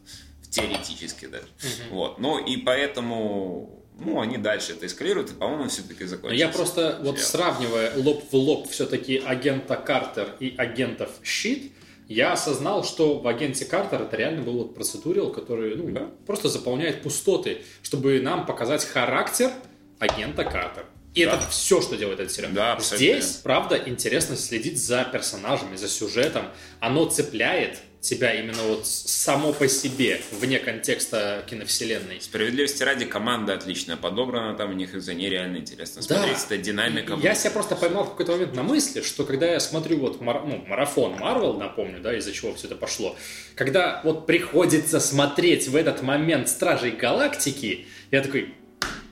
[0.50, 1.48] Теоретически даже.
[1.92, 2.18] Вот.
[2.18, 6.46] Ну и поэтому, ну, они дальше это эскалируют, и, по-моему, все-таки закончится.
[6.46, 11.72] Я просто вот сравнивая лоб в лоб все-таки агента Картер и агентов Щит,
[12.08, 16.10] я осознал, что в агенте Картер это реально был вот процедурил, который ну, Да.
[16.28, 19.52] просто заполняет пустоты, чтобы нам показать характер
[20.00, 20.86] агента Картер.
[21.16, 21.36] И Да.
[21.38, 22.52] это все, что делает этот сериал.
[22.54, 26.48] Да, абсолютно Здесь, правда, интересно следить за персонажами, за сюжетом.
[26.82, 32.22] Оно цепляет тебя именно вот само по себе, вне контекста киновселенной.
[32.22, 36.16] Справедливости ради, команда отлично подобрана, там у них из-за ней реально интересно Да.
[36.16, 37.14] смотреть, это динамика.
[37.22, 40.44] Я себя просто поймал в какой-то момент на мысли, что когда я смотрю вот мар-
[40.46, 43.16] ну, марафон Марвел, напомню, да, из-за чего все это пошло,
[43.56, 48.54] когда вот приходится смотреть в этот момент Стражей Галактики, я такой,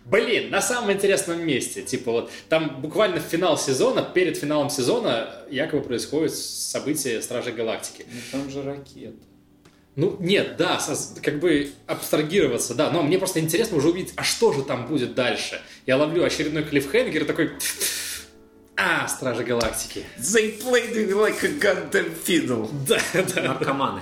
[0.05, 1.81] блин, на самом интересном месте.
[1.81, 8.05] Типа вот там буквально в финал сезона, перед финалом сезона якобы происходит событие Стражей Галактики.
[8.11, 9.17] Ну, Там же ракета.
[9.95, 10.81] Ну, нет, да,
[11.21, 15.13] как бы абстрагироваться, да, но мне просто интересно уже увидеть, а что же там будет
[15.13, 15.61] дальше.
[15.85, 17.51] Я ловлю очередной клиффхенгер и такой,
[18.75, 20.03] а, Стражи Галактики.
[20.17, 22.69] They played it like a goddamn fiddle.
[22.87, 22.99] Да,
[23.35, 23.43] да.
[23.49, 24.01] Наркоманы.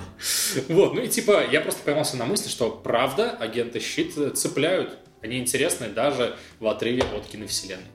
[0.68, 4.98] Вот, ну и типа, я просто поймался на мысли, что правда агенты Щит цепляют.
[5.22, 7.86] Они интересны даже в отрыве от киновселенной.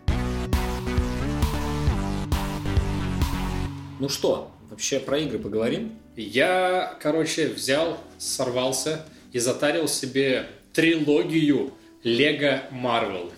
[4.00, 6.00] Ну что, вообще про игры поговорим?
[6.16, 11.74] Я, короче, взял, сорвался и затарил себе трилогию
[12.04, 13.34] Лего Марвел.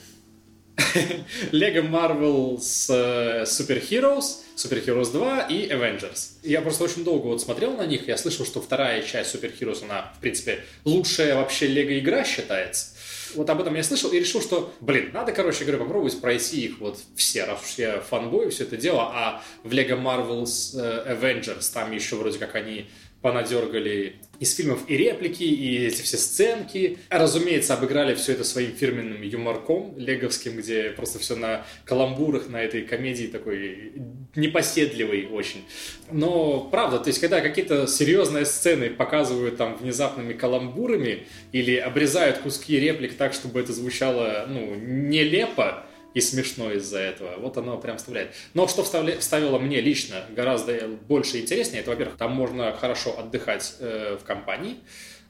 [1.52, 6.34] Лего Марвел с Super Heroes, Super Heroes 2 и Avengers.
[6.44, 9.84] Я просто очень долго вот смотрел на них, я слышал, что вторая часть Super Heroes,
[9.84, 12.99] она, в принципе, лучшая вообще Лего игра считается.
[13.36, 16.80] Вот об этом я слышал и решил, что, блин, надо, короче говоря, попробовать пройти их
[16.80, 21.71] вот все, раз уж я фанбой, все это дело, а в Lego Marvel's э, Avengers
[21.73, 22.88] там еще вроде как они
[23.22, 26.97] понадергали из фильмов и реплики, и эти все сценки.
[27.09, 32.84] Разумеется, обыграли все это своим фирменным юморком леговским, где просто все на каламбурах, на этой
[32.84, 33.93] комедии такой
[34.36, 35.65] непоседливый очень.
[36.11, 42.80] Но правда, то есть когда какие-то серьезные сцены показывают там внезапными каламбурами или обрезают куски
[42.80, 45.86] реплик так, чтобы это звучало, ну, нелепо,
[46.20, 47.38] и смешно из-за этого.
[47.38, 48.34] Вот оно прям вставляет.
[48.53, 50.74] Но что вставля- вставило мне лично гораздо
[51.07, 54.76] больше интереснее, это, во-первых, там можно хорошо отдыхать э, в компании.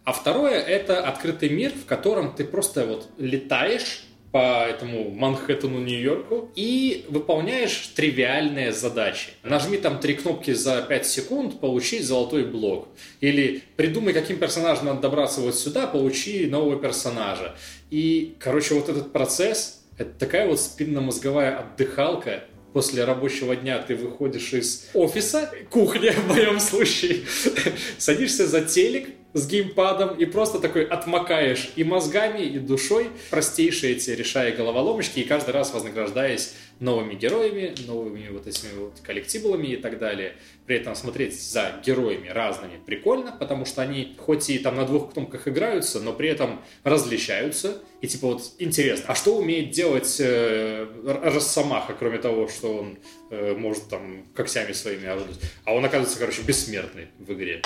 [0.03, 6.51] А второе, это открытый мир, в котором ты просто вот летаешь по этому Манхэттену, Нью-Йорку
[6.55, 9.29] и выполняешь тривиальные задачи.
[9.43, 12.87] Нажми там три кнопки за 5 секунд, получи золотой блок.
[13.21, 17.55] Или придумай, каким персонажем надо добраться вот сюда, получи нового персонажа.
[17.89, 22.45] И, короче, вот этот процесс, это такая вот спинномозговая отдыхалка.
[22.73, 27.21] После рабочего дня ты выходишь из офиса, кухня в моем случае,
[27.97, 34.11] садишься за телек с геймпадом и просто такой отмокаешь и мозгами, и душой, простейшие эти
[34.11, 39.99] решая головоломочки, и каждый раз вознаграждаясь новыми героями, новыми вот этими вот коллектиблами и так
[39.99, 40.35] далее.
[40.65, 45.13] При этом смотреть за героями разными прикольно, потому что они хоть и там на двух
[45.13, 47.81] кнопках играются, но при этом различаются.
[48.01, 52.97] И типа вот интересно, а что умеет делать э, Росомаха, кроме того, что он
[53.29, 55.39] э, может там когтями своими орудовать?
[55.65, 57.61] А он оказывается, короче, бессмертный в игре.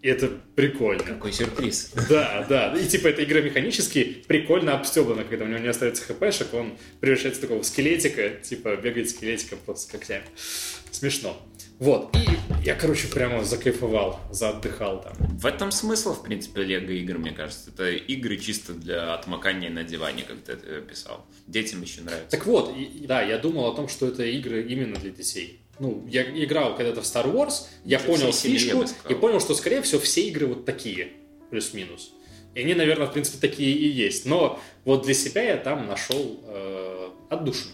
[0.00, 1.02] И это прикольно.
[1.02, 1.92] Какой сюрприз.
[2.08, 2.74] Да, да.
[2.76, 7.40] И типа эта игра механически прикольно обстебана, когда у него не остается хпшек, он превращается
[7.40, 10.24] в такого скелетика, типа бегает скелетиком просто с когтями.
[10.90, 11.36] Смешно.
[11.78, 12.14] Вот.
[12.16, 15.14] И я, короче, прямо закайфовал, заотдыхал там.
[15.38, 17.70] В этом смысл, в принципе, лего игр, мне кажется.
[17.70, 21.26] Это игры чисто для отмокания на диване, как ты это писал.
[21.46, 22.30] Детям еще нравится.
[22.30, 25.60] Так вот, и- да, я думал о том, что это игры именно для детей.
[25.80, 29.80] Ну, я играл когда-то в Star Wars, я Для понял фишку и понял, что, скорее
[29.82, 31.12] всего, все игры вот такие,
[31.50, 32.12] плюс-минус.
[32.54, 34.26] И они, наверное, в принципе, такие и есть.
[34.26, 37.72] Но вот для себя я там нашел э, отдушину.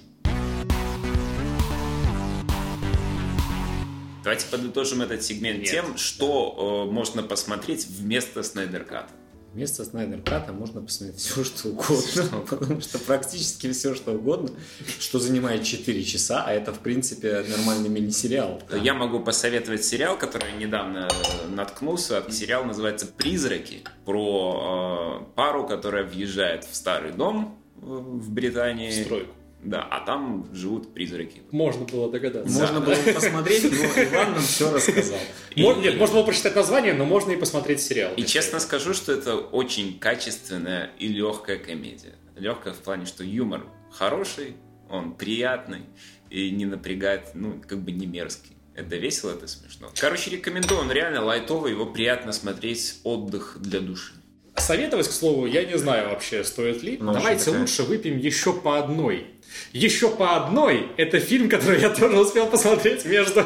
[4.23, 5.71] Давайте подытожим этот сегмент Нет.
[5.71, 9.13] тем, что э, можно посмотреть вместо Снайдерката.
[9.55, 14.51] Вместо Снайдер Ката можно посмотреть все, что угодно, потому что практически все, что угодно,
[14.99, 18.61] что занимает 4 часа, а это, в принципе, нормальный мини-сериал.
[18.83, 22.25] Я могу посоветовать сериал, который недавно э, наткнулся.
[22.31, 29.05] Сериал называется «Призраки» про э, пару, которая въезжает в старый дом э, в Британии.
[29.05, 29.35] Стройку.
[29.65, 31.43] Да, а там живут призраки.
[31.51, 32.53] Можно было догадаться.
[32.53, 35.19] Можно было посмотреть, но Иван нам все рассказал.
[35.57, 38.13] Нет, можно было прочитать название, но можно и посмотреть сериал.
[38.17, 42.15] И честно скажу, что это очень качественная и легкая комедия.
[42.37, 44.57] Легкая в плане, что юмор хороший,
[44.91, 45.83] он приятный
[46.31, 48.57] и не напрягает, ну, как бы не мерзкий.
[48.75, 49.91] Это весело, это смешно.
[49.99, 54.13] Короче, рекомендую, он реально лайтовый, его приятно смотреть, отдых для души.
[54.57, 56.97] Советовать, к слову, я не знаю вообще, стоит ли.
[57.01, 57.61] Ну, Давайте такая?
[57.61, 59.34] лучше выпьем еще по одной.
[59.73, 63.45] Еще по одной– это фильм, который я тоже успел посмотреть между,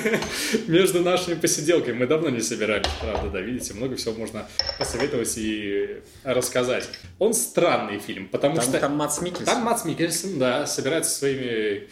[0.66, 1.98] между нашими посиделками.
[1.98, 6.88] Мы давно не собирались, правда, да, видите, много всего можно посоветовать и рассказать.
[7.18, 8.78] Он странный фильм, потому Там, что...
[8.78, 9.46] там Мац Миккельсон.
[9.46, 11.88] Там Мац Микельсон, да, собирается со своими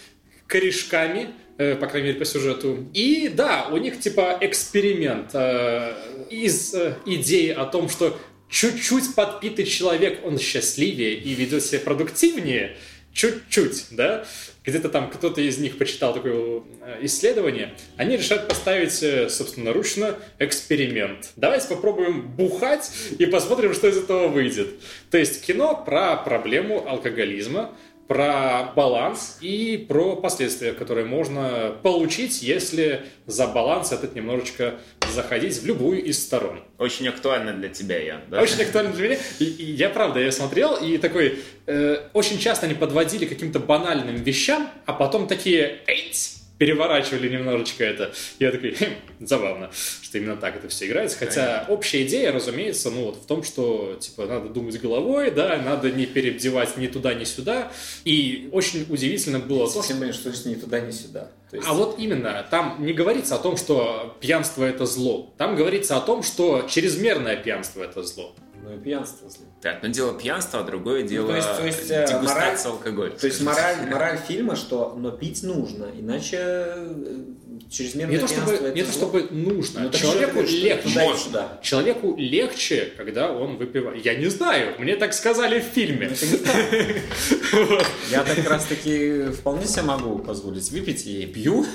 [0.46, 2.86] корешками, э, по крайней мере, по сюжету.
[2.92, 5.94] И да, у них типа эксперимент э,
[6.28, 8.18] из э, идеи о том, что
[8.50, 12.76] чуть-чуть подпитый человек, он счастливее и ведет себя продуктивнее,
[13.12, 14.24] чуть-чуть, да,
[14.64, 21.30] где-то там кто-то из них почитал такое э, исследование, они решают поставить э, собственноручно эксперимент.
[21.36, 24.68] Давайте попробуем бухать и посмотрим, что из этого выйдет.
[25.10, 27.76] То есть кино про проблему алкоголизма,
[28.08, 34.74] про баланс и про последствия, которые можно получить, если за баланс этот немножечко
[35.12, 36.60] заходить в любую из сторон.
[36.78, 38.20] Очень актуально для тебя, Ян.
[38.28, 38.42] Да?
[38.42, 39.18] Очень актуально для меня.
[39.38, 44.16] И, и я правда, я смотрел, и такой, э, очень часто они подводили каким-то банальным
[44.16, 48.12] вещам, а потом такие, эйць, переворачивали немножечко это.
[48.38, 48.94] Я такой, «Хм,
[49.26, 51.18] забавно, что именно так это все играется.
[51.18, 55.90] Хотя общая идея, разумеется, ну вот в том, что типа надо думать головой, да, надо
[55.90, 57.72] не перебдевать ни туда, ни сюда.
[58.04, 61.32] И очень удивительно было то, что что есть ни туда, ни сюда.
[61.50, 65.34] То есть- а вот именно, там не говорится о том, что пьянство это зло.
[65.38, 68.36] Там говорится о том, что чрезмерное пьянство это зло.
[68.62, 69.44] Ну и пьянство зло.
[69.60, 73.10] Так, одно дело пьянство, а другое дело то есть- то есть, э, дегустация мораль- алкоголя.
[73.10, 77.24] То есть мораль, мораль фильма, что но пить нужно, иначе э,
[77.72, 79.80] чрезмерное Не то чтобы, это не то чтобы нужно.
[79.80, 81.00] Ну, так Человеку легче.
[81.24, 81.58] туда.
[81.62, 84.04] Человеку легче, когда он выпивает.
[84.04, 86.10] Я не знаю, мне так сказали в фильме.
[86.44, 87.86] Так.
[88.10, 91.66] Я так раз таки вполне себе могу позволить выпить и пью.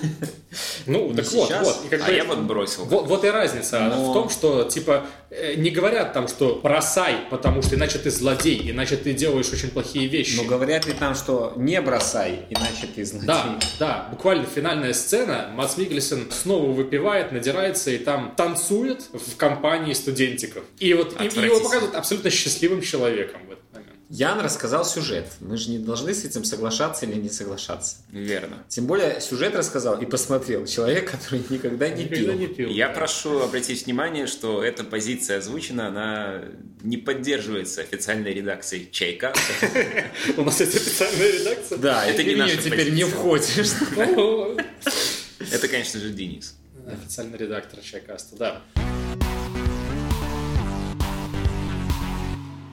[0.85, 1.77] Ну, так вот, вот.
[2.05, 2.85] А я вот бросил.
[2.85, 7.61] Вот, и разница Но- в том, что, типа, э, не говорят там, что бросай, потому
[7.61, 10.35] что иначе ты злодей, иначе ты делаешь очень плохие вещи.
[10.37, 13.27] Но говорят ли там, что не бросай, иначе ты злодей.
[13.27, 15.51] Да, да, буквально финальная сцена.
[15.53, 20.63] Мац Микельсон снова выпивает, надирается и там танцует в компании студентиков.
[20.79, 23.87] И вот и- и его показывают абсолютно счастливым человеком в этот момент.
[24.09, 25.25] Ян рассказал сюжет.
[25.41, 27.97] Мы же не должны с этим соглашаться или не соглашаться.
[28.09, 28.63] Верно.
[28.69, 32.39] Тем более сюжет рассказал и посмотрел человек, который никогда не Никогда пил.
[32.39, 32.69] не пил.
[32.69, 32.93] Я да.
[32.93, 36.41] прошу обратить внимание, что эта позиция озвучена, она
[36.83, 39.33] не поддерживается официальной редакцией Чайка.
[40.37, 41.77] У нас есть официальная редакция.
[41.77, 43.17] Да, Это не наша неё теперь не позиция.
[43.17, 43.71] входишь.
[45.39, 46.55] Это, конечно же, Денис.
[46.87, 48.61] Официальный редактор Чайкаста, да.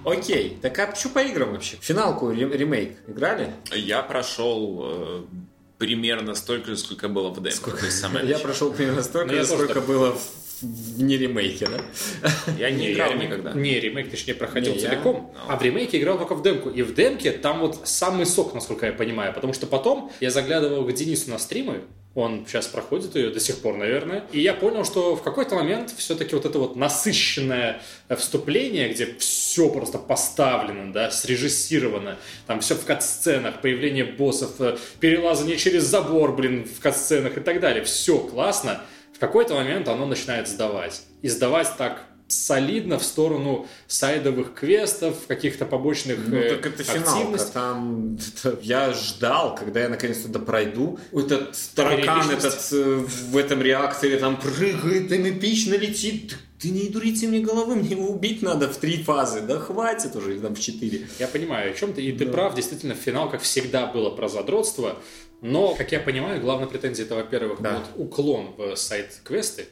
[0.05, 1.77] Окей, так а что по играм вообще?
[1.81, 3.53] Финалку ре- ремейк играли?
[3.75, 5.23] Я прошел э,
[5.79, 7.41] примерно столько же, сколько было в.
[7.43, 9.87] То есть самое Я прошел примерно столько, Ну, я же, сколько так.
[9.87, 11.81] было в, в не ремейке, да?
[12.59, 13.53] Я не играл я никогда.
[13.55, 15.33] Не, ремейк, точнее, проходил Не, я- целиком.
[15.35, 15.41] Ну.
[15.49, 16.69] А в ремейке играл только в демку.
[16.69, 19.33] И в демке там вот самый сок, насколько я понимаю.
[19.33, 21.81] Потому что потом я заглядывал к Денису на стримы.
[22.15, 24.25] Он сейчас проходит ее до сих пор, наверное.
[24.31, 29.15] И я понял, что в какой-то момент все-таки вот это вот насыщенное э, вступление, где
[29.19, 36.37] все просто поставлено, да, срежиссировано, там все в кат-сценах, появление боссов, э, перелазание через забор,
[36.37, 37.83] блин, в кат-сценах и так далее.
[37.83, 38.81] Все классно.
[39.13, 41.03] В какой-то момент оно начинает сдавать.
[41.23, 42.05] И сдавать так
[42.35, 47.11] солидно в сторону сайдовых квестов, каких-то побочных Ну, э, так это финалка.
[47.13, 47.53] активностей.
[47.53, 48.19] Там
[48.63, 50.99] я ждал, когда я наконец-то пройду.
[51.13, 56.37] Этот таракан этот э, в этом реакторе там прыгает, там эпично летит.
[56.59, 59.43] Ты- не дурите мне головы, мне его убить надо в три фазы.
[59.43, 61.07] Да хватит уже, там в четыре.
[61.19, 64.97] Я понимаю, о чем ты, и ты прав, действительно, финал, как всегда, было про задротство,
[65.43, 67.83] но, как я понимаю, главная претензия это, во-первых, Да.
[67.97, 69.67] вот уклон в сайт-квесты,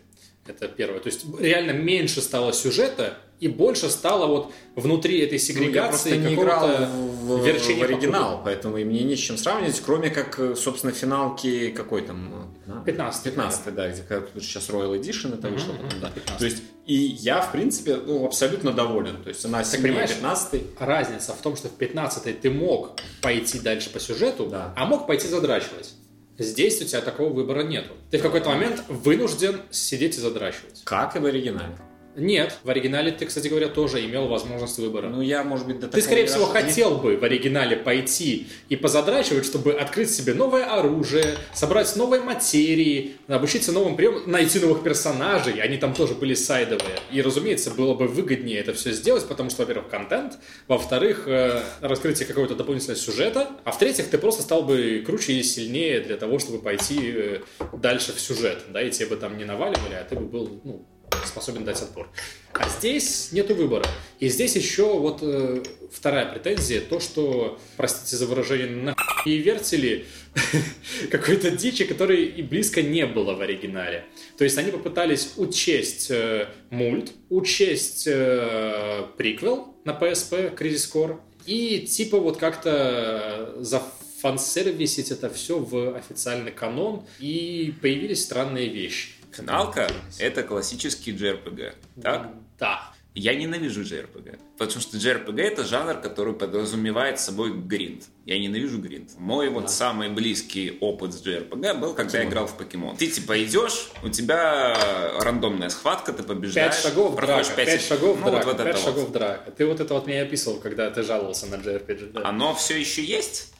[0.46, 5.34] это первое, то есть реально меньше стало сюжета, и больше стало вот внутри этой Ну,
[5.34, 8.42] я сегрегации не играл в, в- в оригинал, кругу.
[8.44, 12.48] поэтому и мне не с чем сравнивать, кроме как, э, собственно, финалки какой там?
[12.66, 14.02] э, 15-й, 15 да, где
[14.40, 15.72] сейчас Royal Edition это вышло.
[15.72, 16.08] потом, да.
[16.14, 16.38] 15-й.
[16.38, 19.22] То есть, и я, в принципе, ну, абсолютно доволен.
[19.24, 23.58] То есть, она сильнее понимаешь, 15 Разница в том, что в 15 ты мог пойти
[23.58, 24.72] дальше по сюжету, Да.
[24.76, 25.94] а мог пойти задрачивать.
[26.42, 27.92] Здесь у тебя такого выбора нету.
[28.10, 30.82] Ты в какой-то момент вынужден сидеть и задрачивать.
[30.84, 31.76] как и в оригинале.
[32.14, 35.08] Нет, в оригинале ты, кстати говоря, тоже имел возможность выбора.
[35.08, 36.52] Ну, я, может быть, до Ты, скорее не всего, дошел.
[36.52, 43.12] хотел бы в оригинале пойти и позадрачивать, чтобы открыть себе новое оружие, собрать новой материи,
[43.28, 45.60] обучиться новым приемам, найти новых персонажей.
[45.60, 46.98] Они там тоже были сайдовые.
[47.10, 50.38] И, разумеется, было бы выгоднее это все сделать, потому что, во-первых, контент,
[50.68, 56.00] во-вторых, э, раскрытие какого-то дополнительного сюжета, а в-третьих, ты просто стал бы круче и сильнее
[56.00, 57.40] для того, чтобы пойти э,
[57.72, 58.58] дальше в сюжет.
[58.68, 60.86] Да, и тебе бы там не наваливали, а ты бы был, ну,
[61.26, 62.08] способен дать отпор.
[62.52, 63.84] А здесь нету выбора.
[64.20, 68.94] И здесь еще вот э, вторая претензия, то, что, простите за выражение, на
[69.24, 70.06] и вертели
[71.10, 74.04] какой-то дичи, которой и близко не было в оригинале.
[74.36, 81.80] То есть они попытались учесть э, мульт, учесть э, приквел на PSP, Crisis Core, и
[81.80, 89.10] типа вот как-то зафансервисить это все в официальный канон, и появились странные вещи.
[89.32, 91.74] Финалка— это классический JRPG.
[92.02, 92.30] Так?
[92.58, 92.92] Да.
[93.14, 94.38] Я ненавижу JRPG.
[94.56, 98.04] Потому что JRPG— это жанр, который подразумевает собой гринд.
[98.24, 99.10] Я ненавижу гринд.
[99.18, 102.96] Мой вот самый близкий опыт с JRPG был, когда я играл в покемон.
[102.96, 106.74] Ты типа идешь, у тебя рандомная схватка, ты побеждаешь.
[106.74, 108.84] Пять шагов проходишь драка, пять пять шагов ну, вот драка, вот пять вот.
[108.84, 109.50] шагов драка.
[109.50, 112.12] Ты вот это вот мне описывал, когда ты жаловался на JRPG.
[112.12, 112.26] да.
[112.26, 113.52] Оно все еще есть?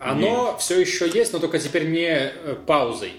[0.00, 3.12] Оно все еще есть, но только теперь не э, паузой.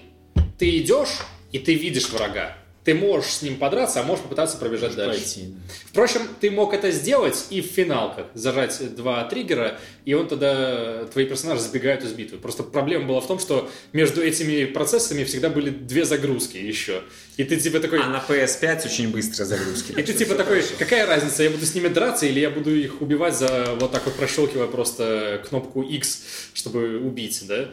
[0.58, 1.20] Ты идешь,
[1.52, 2.56] и ты видишь врага.
[2.88, 5.20] Ты можешь с ним подраться, а можешь попытаться пробежать дальше.
[5.20, 5.54] Пойти.
[5.84, 8.28] Впрочем, ты мог это сделать и в финалках.
[8.32, 12.38] Зажать два триггера, и он тогда, твои персонажи забегают из битвы.
[12.38, 17.02] Просто проблема была в том, что между этими процессами всегда были две загрузки еще.
[17.36, 18.00] И ты типа такой...
[18.00, 19.92] А на PS5 очень быстрые загрузки.
[19.92, 23.02] И ты типа такой, какая разница, я буду с ними драться или я буду их
[23.02, 26.22] убивать за вот так вот прощелкивая просто кнопку X,
[26.54, 27.68] чтобы убить, да?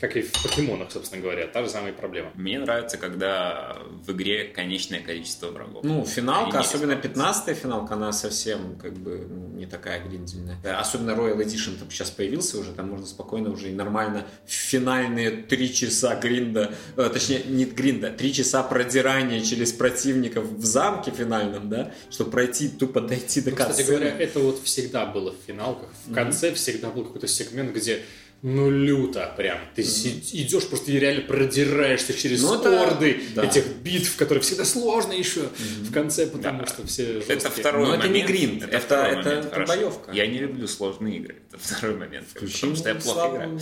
[0.00, 2.30] Как и в покемонах, собственно говоря, та же самая проблема.
[2.34, 3.76] Мне нравится, когда
[4.06, 5.82] в игре конечное количество врагов.
[5.82, 7.22] Ну, финалка, особенно бесполезно.
[7.22, 10.56] 15-я финалка, она совсем как бы не такая гриндельная.
[10.62, 14.52] Да, Особенно Royal Edition там сейчас появился уже, там можно спокойно уже и нормально в
[14.52, 21.10] финальные три часа гринда, э, точнее, не гринда, три часа продирания через противников в замке
[21.10, 25.46] финальном, да, чтобы пройти, тупо дойти до Ну, кстати говоря, это вот всегда было в
[25.46, 25.88] финалках.
[26.06, 28.02] В конце всегда был какой-то сегмент, где
[28.42, 29.58] ну люто прям.
[29.74, 33.44] Ты си- идешь просто и реально продираешься через Ну, это- орды да.
[33.44, 35.48] этих битв, которые всегда сложно еще
[35.82, 36.66] в конце, потому Да.
[36.66, 37.50] что все Это жесткие.
[37.60, 38.28] второй Но это не момент.
[38.30, 39.72] гринд, это- это- момент, это хорошо.
[39.74, 40.12] боевка.
[40.12, 41.36] Я не люблю сложные игры.
[41.50, 42.28] Это второй момент.
[42.28, 43.60] Включи потому что я плохо слабую- играю.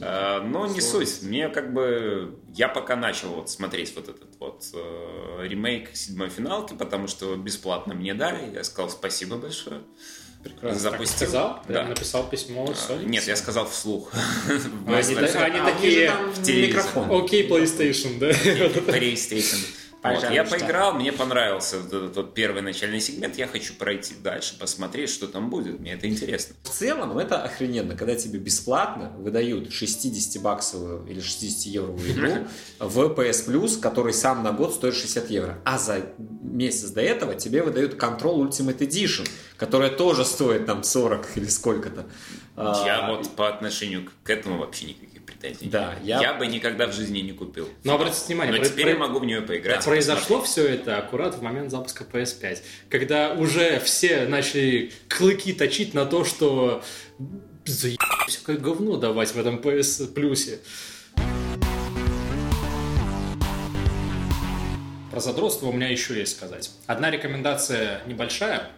[0.00, 1.22] А, Но не суть.
[1.22, 2.34] Мне как бы...
[2.54, 7.94] Я пока начал вот смотреть вот этот вот э, ремейк седьмой финалки, потому что бесплатно
[7.94, 8.54] мне дали.
[8.54, 9.80] Я сказал спасибо большое.
[10.42, 10.78] Прекрасно.
[10.78, 11.06] Запустил.
[11.18, 11.48] Так сказал?
[11.66, 11.74] Да.
[11.74, 13.04] Прям написал письмо А, Sony?
[13.06, 14.10] Нет, я сказал вслух.
[14.12, 14.16] А
[15.44, 16.84] они А такие- в телевизор.
[16.84, 17.24] микрофон.
[17.24, 18.30] Окей, PlayStation, да?
[18.30, 19.58] PlayStation.
[20.02, 20.58] Вот, я Пожалуйста.
[20.58, 25.26] поиграл, мне понравился вот этот вот первый начальный сегмент, я хочу пройти дальше, посмотреть, что
[25.26, 26.54] там будет, мне это интересно.
[26.62, 33.80] В целом это охрененно, когда тебе бесплатно выдают 60-баксовую или 60-евровую игру в PS Plus,
[33.80, 35.58] который сам на год стоит 60 евро.
[35.64, 36.06] А за
[36.42, 42.06] месяц до этого тебе выдают Control Ultimate Edition, которая тоже стоит там 40 или сколько-то.
[42.56, 45.68] А, Я вот по отношению к этому вообще никаких претензий.
[45.68, 47.68] Да, я- я бы никогда в жизни не купил.
[47.84, 49.84] Но обратите внимание, Но про- теперь про- я могу в нее поиграть.
[49.84, 56.04] Произошло все это аккурат в момент запуска PS5, когда уже все начали клыки точить на
[56.06, 56.82] то, что
[57.64, 57.98] заебись,
[58.28, 60.58] всякое говно давать в этом PS плюсе.
[65.10, 66.70] Про задротство у меня еще есть сказать.
[66.86, 68.70] Одна рекомендация небольшая.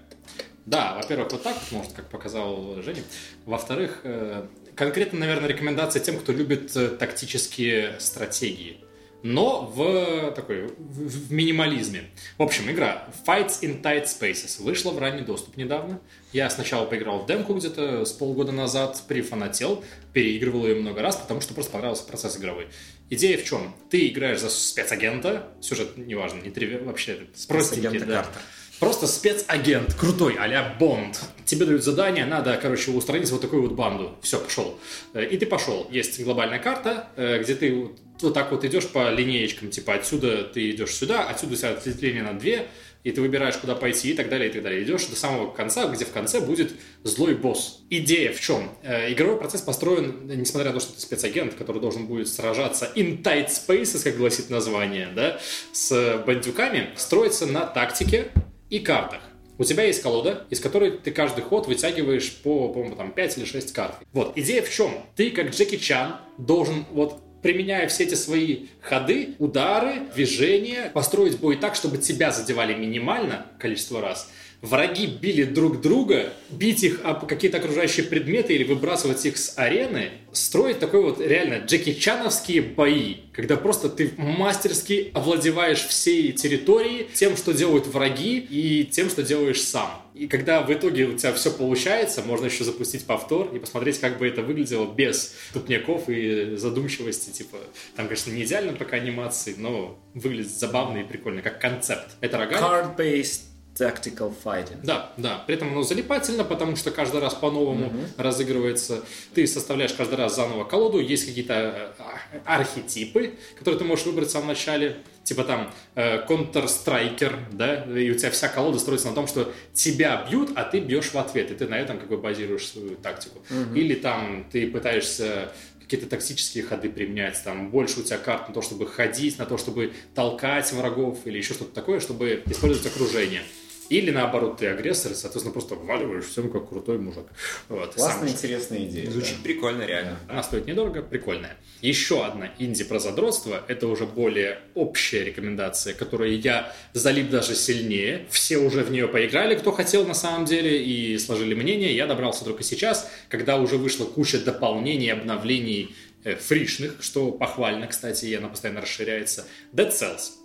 [0.66, 3.02] Да, во-первых, вот так вот, может, как показал Женя.
[3.46, 8.78] Во-вторых, э, конкретно, наверное, рекомендация тем, кто любит э, тактические стратегии.
[9.22, 12.04] но в такой в, в минимализме.
[12.38, 16.00] В общем, игра Fights in Tight Spaces вышла в ранний доступ недавно.
[16.32, 21.40] Я сначала поиграл в демку где-то с полгода назад, прифанател, переигрывал ее много раз, потому
[21.40, 22.68] что просто понравился процесс игровой.
[23.10, 23.74] Идея в чем?
[23.90, 26.78] Ты играешь за спецагента, сюжет неважно, не триви...
[26.78, 28.22] вообще простенький, да.
[28.22, 28.40] Картер.
[28.80, 31.20] Просто спецагент, крутой, а-ля Бонд.
[31.44, 34.16] Тебе дают задание, надо, короче, устранить вот такую вот банду.
[34.22, 34.78] Все, пошел.
[35.12, 35.86] Э, И ты пошел.
[35.90, 37.74] Есть глобальная карта, э, где ты
[38.22, 42.22] вот- так вот идешь по линеечкам, типа отсюда ты идешь сюда, отсюда у тебя ответвление
[42.22, 42.68] на две,
[43.04, 44.82] и ты выбираешь, куда пойти и так далее, и так далее.
[44.82, 47.80] Идешь до самого конца, где в конце будет злой босс.
[47.90, 48.70] Идея в чем?
[48.82, 53.22] Э, Игровой процесс построен, несмотря на то, что ты спецагент, который должен будет сражаться in
[53.22, 55.38] tight spaces, как гласит название, да,
[55.72, 58.30] с бандюками, строится на тактике
[58.70, 59.20] и картах.
[59.58, 63.44] У тебя есть колода, из которой ты каждый ход вытягиваешь по, по-моему, там 5 или
[63.44, 63.96] 6 карт.
[64.12, 64.90] Вот, идея в чем?
[65.16, 71.56] Ты, как Джеки Чан, должен вот применяя все эти свои ходы, удары, движения, построить бой
[71.56, 74.30] так, чтобы тебя задевали минимально количество раз,
[74.62, 80.10] враги били друг друга, бить их об какие-то окружающие предметы или выбрасывать их с арены,
[80.32, 87.36] строить такой вот реально Джеки Чановские бои, когда просто ты мастерски овладеваешь всей территорией тем,
[87.36, 90.02] что делают враги и тем, что делаешь сам.
[90.14, 94.18] И когда в итоге у тебя все получается, можно еще запустить повтор и посмотреть, как
[94.18, 97.30] бы это выглядело без тупняков и задумчивости.
[97.30, 97.56] Типа,
[97.96, 102.08] там, конечно, не идеально пока анимации, но выглядит забавно и прикольно, как концепт.
[102.20, 102.98] Это рогалик.
[102.98, 103.40] Card-based
[103.80, 104.78] tactical fighting.
[104.82, 105.42] Да, да.
[105.46, 109.02] При этом оно залипательно, потому что каждый раз по-новому разыгрывается.
[109.34, 111.00] Ты составляешь каждый раз заново колоду.
[111.00, 111.94] Есть какие-то
[112.32, 114.98] э, архетипы, которые ты можешь выбрать в самом начале.
[115.24, 120.26] Типа там э, Counter-Striker, да, и у тебя вся колода строится на том, что тебя
[120.28, 123.38] бьют, а ты бьешь в ответ, и ты на этом как бы базируешь свою тактику.
[123.74, 125.52] Или там ты пытаешься
[125.90, 129.58] какие-то тактические ходы применять, там больше у тебя карт на то, чтобы ходить, на то,
[129.58, 133.42] чтобы толкать врагов или еще что-то такое, чтобы использовать окружение.
[133.90, 137.26] Или наоборот, ты агрессор, и, соответственно, просто вваливаешь всем как крутой мужик.
[137.68, 138.34] Вот, сам Классная, же.
[138.34, 139.10] интересная идея.
[139.10, 140.16] Звучит прикольно, реально.
[140.28, 141.56] Она стоит недорого, прикольная.
[141.82, 148.26] Еще одна инди про задротство, это уже более общая рекомендация, которую я залип даже сильнее.
[148.30, 151.94] Все уже в нее поиграли, кто хотел на самом деле, и сложили мнение.
[151.94, 158.26] Я добрался только сейчас, когда уже вышла куча дополнений, обновлений э, фришных, что похвально, кстати,
[158.26, 159.46] и она постоянно расширяется.
[159.72, 160.39] Dead Cells.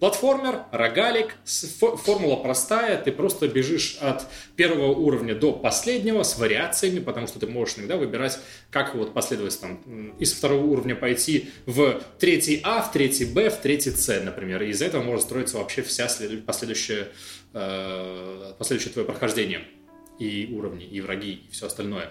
[0.00, 4.26] Платформер, рогалик, формула простая, ты просто бежишь от
[4.56, 8.38] первого уровня до последнего с вариациями, потому что ты можешь иногда выбирать,
[8.70, 13.56] как вот последовать там, из второго уровня пойти в третий А, в третий Б, в
[13.60, 17.08] третий С, например, и из этого может строиться вообще вся следу- последующая,
[17.54, 19.64] э, последующее твое прохождение.
[20.18, 22.10] И уровни, и враги, и все остальное.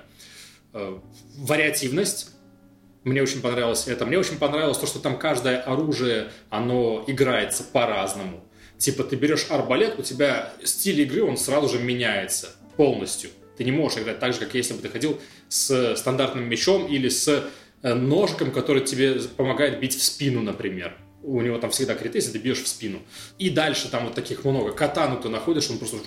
[0.73, 0.99] Э,
[1.37, 2.34] вариативность,
[3.05, 4.05] мне очень понравилось это.
[4.05, 8.43] Мне очень понравилось то, что там каждое оружие, оно играется по-разному.
[8.79, 13.29] Типа ты берешь арбалет, у тебя стиль игры, он сразу же меняется полностью.
[13.57, 17.07] Ты не можешь играть так же, как если бы ты ходил с стандартным мечом или
[17.07, 17.47] с
[17.83, 20.97] э, ножиком, который тебе помогает бить в спину, например.
[21.21, 22.99] У него там всегда крит, если ты бьешь в спину.
[23.37, 24.71] И дальше там вот таких много.
[24.71, 25.97] Катану ты находишь, он просто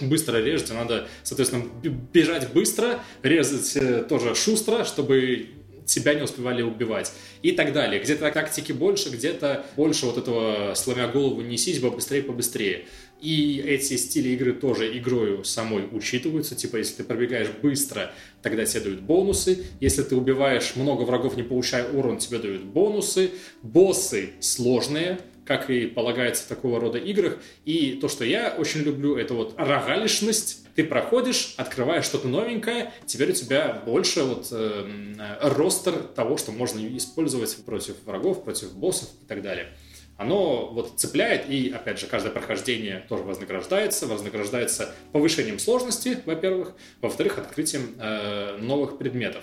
[0.00, 1.64] быстро режет, тебе надо, соответственно,
[2.12, 5.48] бежать быстро, резать э, тоже шустро, чтобы
[5.84, 7.12] тебя не успевали убивать
[7.42, 8.00] и так далее.
[8.02, 12.86] Где-то тактики больше, где-то больше вот этого сломя голову несись, побыстрее, побыстрее.
[13.20, 16.54] И эти стили игры тоже игрою самой учитываются.
[16.54, 18.12] Типа, если ты пробегаешь быстро,
[18.42, 19.64] тогда тебе дают бонусы.
[19.80, 23.30] Если ты убиваешь много врагов, не получая урон, тебе дают бонусы.
[23.62, 27.38] Боссы сложные, как и полагается в такого рода играх.
[27.64, 30.63] И то, что я очень люблю, это вот рогалишность.
[30.74, 36.84] Ты проходишь, открываешь что-то новенькое, теперь у тебя больше вот э, ростер того, что можно
[36.96, 39.68] использовать против врагов, против боссов и так далее.
[40.16, 44.06] Оно вот цепляет, и, опять же, каждое прохождение тоже вознаграждается.
[44.06, 46.74] Вознаграждается повышением сложности, во-первых.
[47.00, 49.42] Во-вторых, открытием э, новых предметов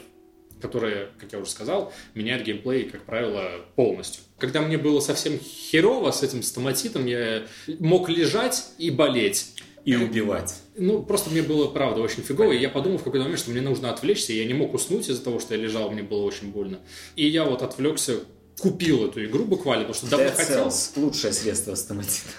[0.61, 4.21] которые, как я уже сказал, меняют геймплей, как правило, полностью.
[4.37, 7.47] Когда мне было совсем херово с этим стоматитом, я
[7.79, 9.55] мог лежать и болеть.
[9.85, 10.53] И убивать.
[10.81, 13.61] Ну, просто мне было, правда, очень фигово, и я подумал в какой-то момент, что мне
[13.61, 16.51] нужно отвлечься, и я не мог уснуть из-за того, что я лежал, мне было очень
[16.51, 16.79] больно.
[17.15, 18.19] И я вот отвлекся,
[18.59, 20.67] купил эту игру буквально, потому что давно Dead хотел.
[20.67, 22.29] Cells– лучшее средство стоматита.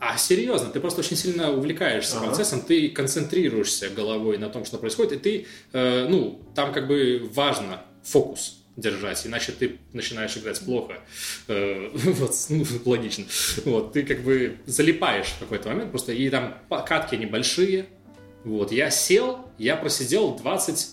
[0.00, 2.26] А серьезно, ты просто очень сильно увлекаешься Ага.
[2.26, 7.30] процессом, ты концентрируешься головой на том, что происходит, и ты, э, ну, там как бы
[7.32, 10.98] важно фокус держать, иначе ты начинаешь играть плохо.
[11.48, 13.24] Э, вот, ну, логично.
[13.64, 17.86] Вот, ты как бы залипаешь в какой-то момент просто, и там катки небольшие.
[18.44, 20.88] Вот, я сел, я просидел 20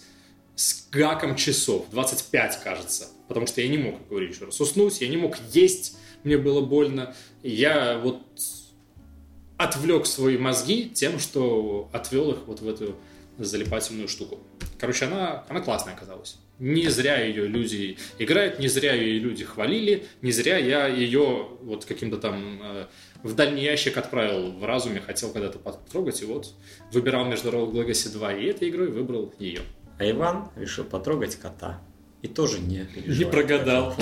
[0.55, 3.07] с гаком часов, 25, кажется.
[3.27, 6.61] Потому что я не мог, говорю еще раз, уснуть, я не мог есть, мне было
[6.61, 7.15] больно.
[7.43, 8.21] Я вот
[9.57, 12.95] отвлек свои мозги тем, что отвел их вот в эту
[13.37, 14.39] залипательную штуку.
[14.77, 16.37] Короче, она, она классная оказалась.
[16.59, 21.85] Не зря ее люди играют, не зря ее люди хвалили, не зря я ее вот
[21.85, 22.85] каким-то там э,
[23.23, 26.53] в дальний ящик отправил в разуме, хотел когда-то потрогать, и вот
[26.91, 29.61] выбирал между Rogue Legacy 2 и этой игрой, выбрал ее.
[29.97, 31.81] А Иван решил потрогать кота.
[32.21, 33.95] И тоже не Не прогадал.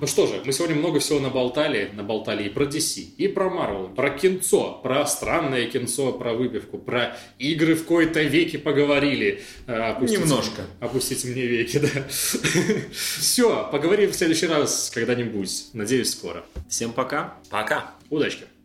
[0.00, 1.90] Ну что же, мы сегодня много всего наболтали.
[1.94, 7.16] Наболтали и про DC, и про Marvel, про кинцо, про странное кинцо, про выпивку, про
[7.38, 9.42] игры в кои-то веки поговорили.
[9.66, 10.62] Э, Опустите, Немножко.
[10.80, 11.88] Опустите мне веки, да.
[12.92, 15.68] Все, поговорим в следующий раз когда-нибудь.
[15.72, 16.44] Надеюсь, скоро.
[16.68, 17.34] Всем пока.
[17.50, 17.92] Пока.
[18.10, 18.55] Удачи!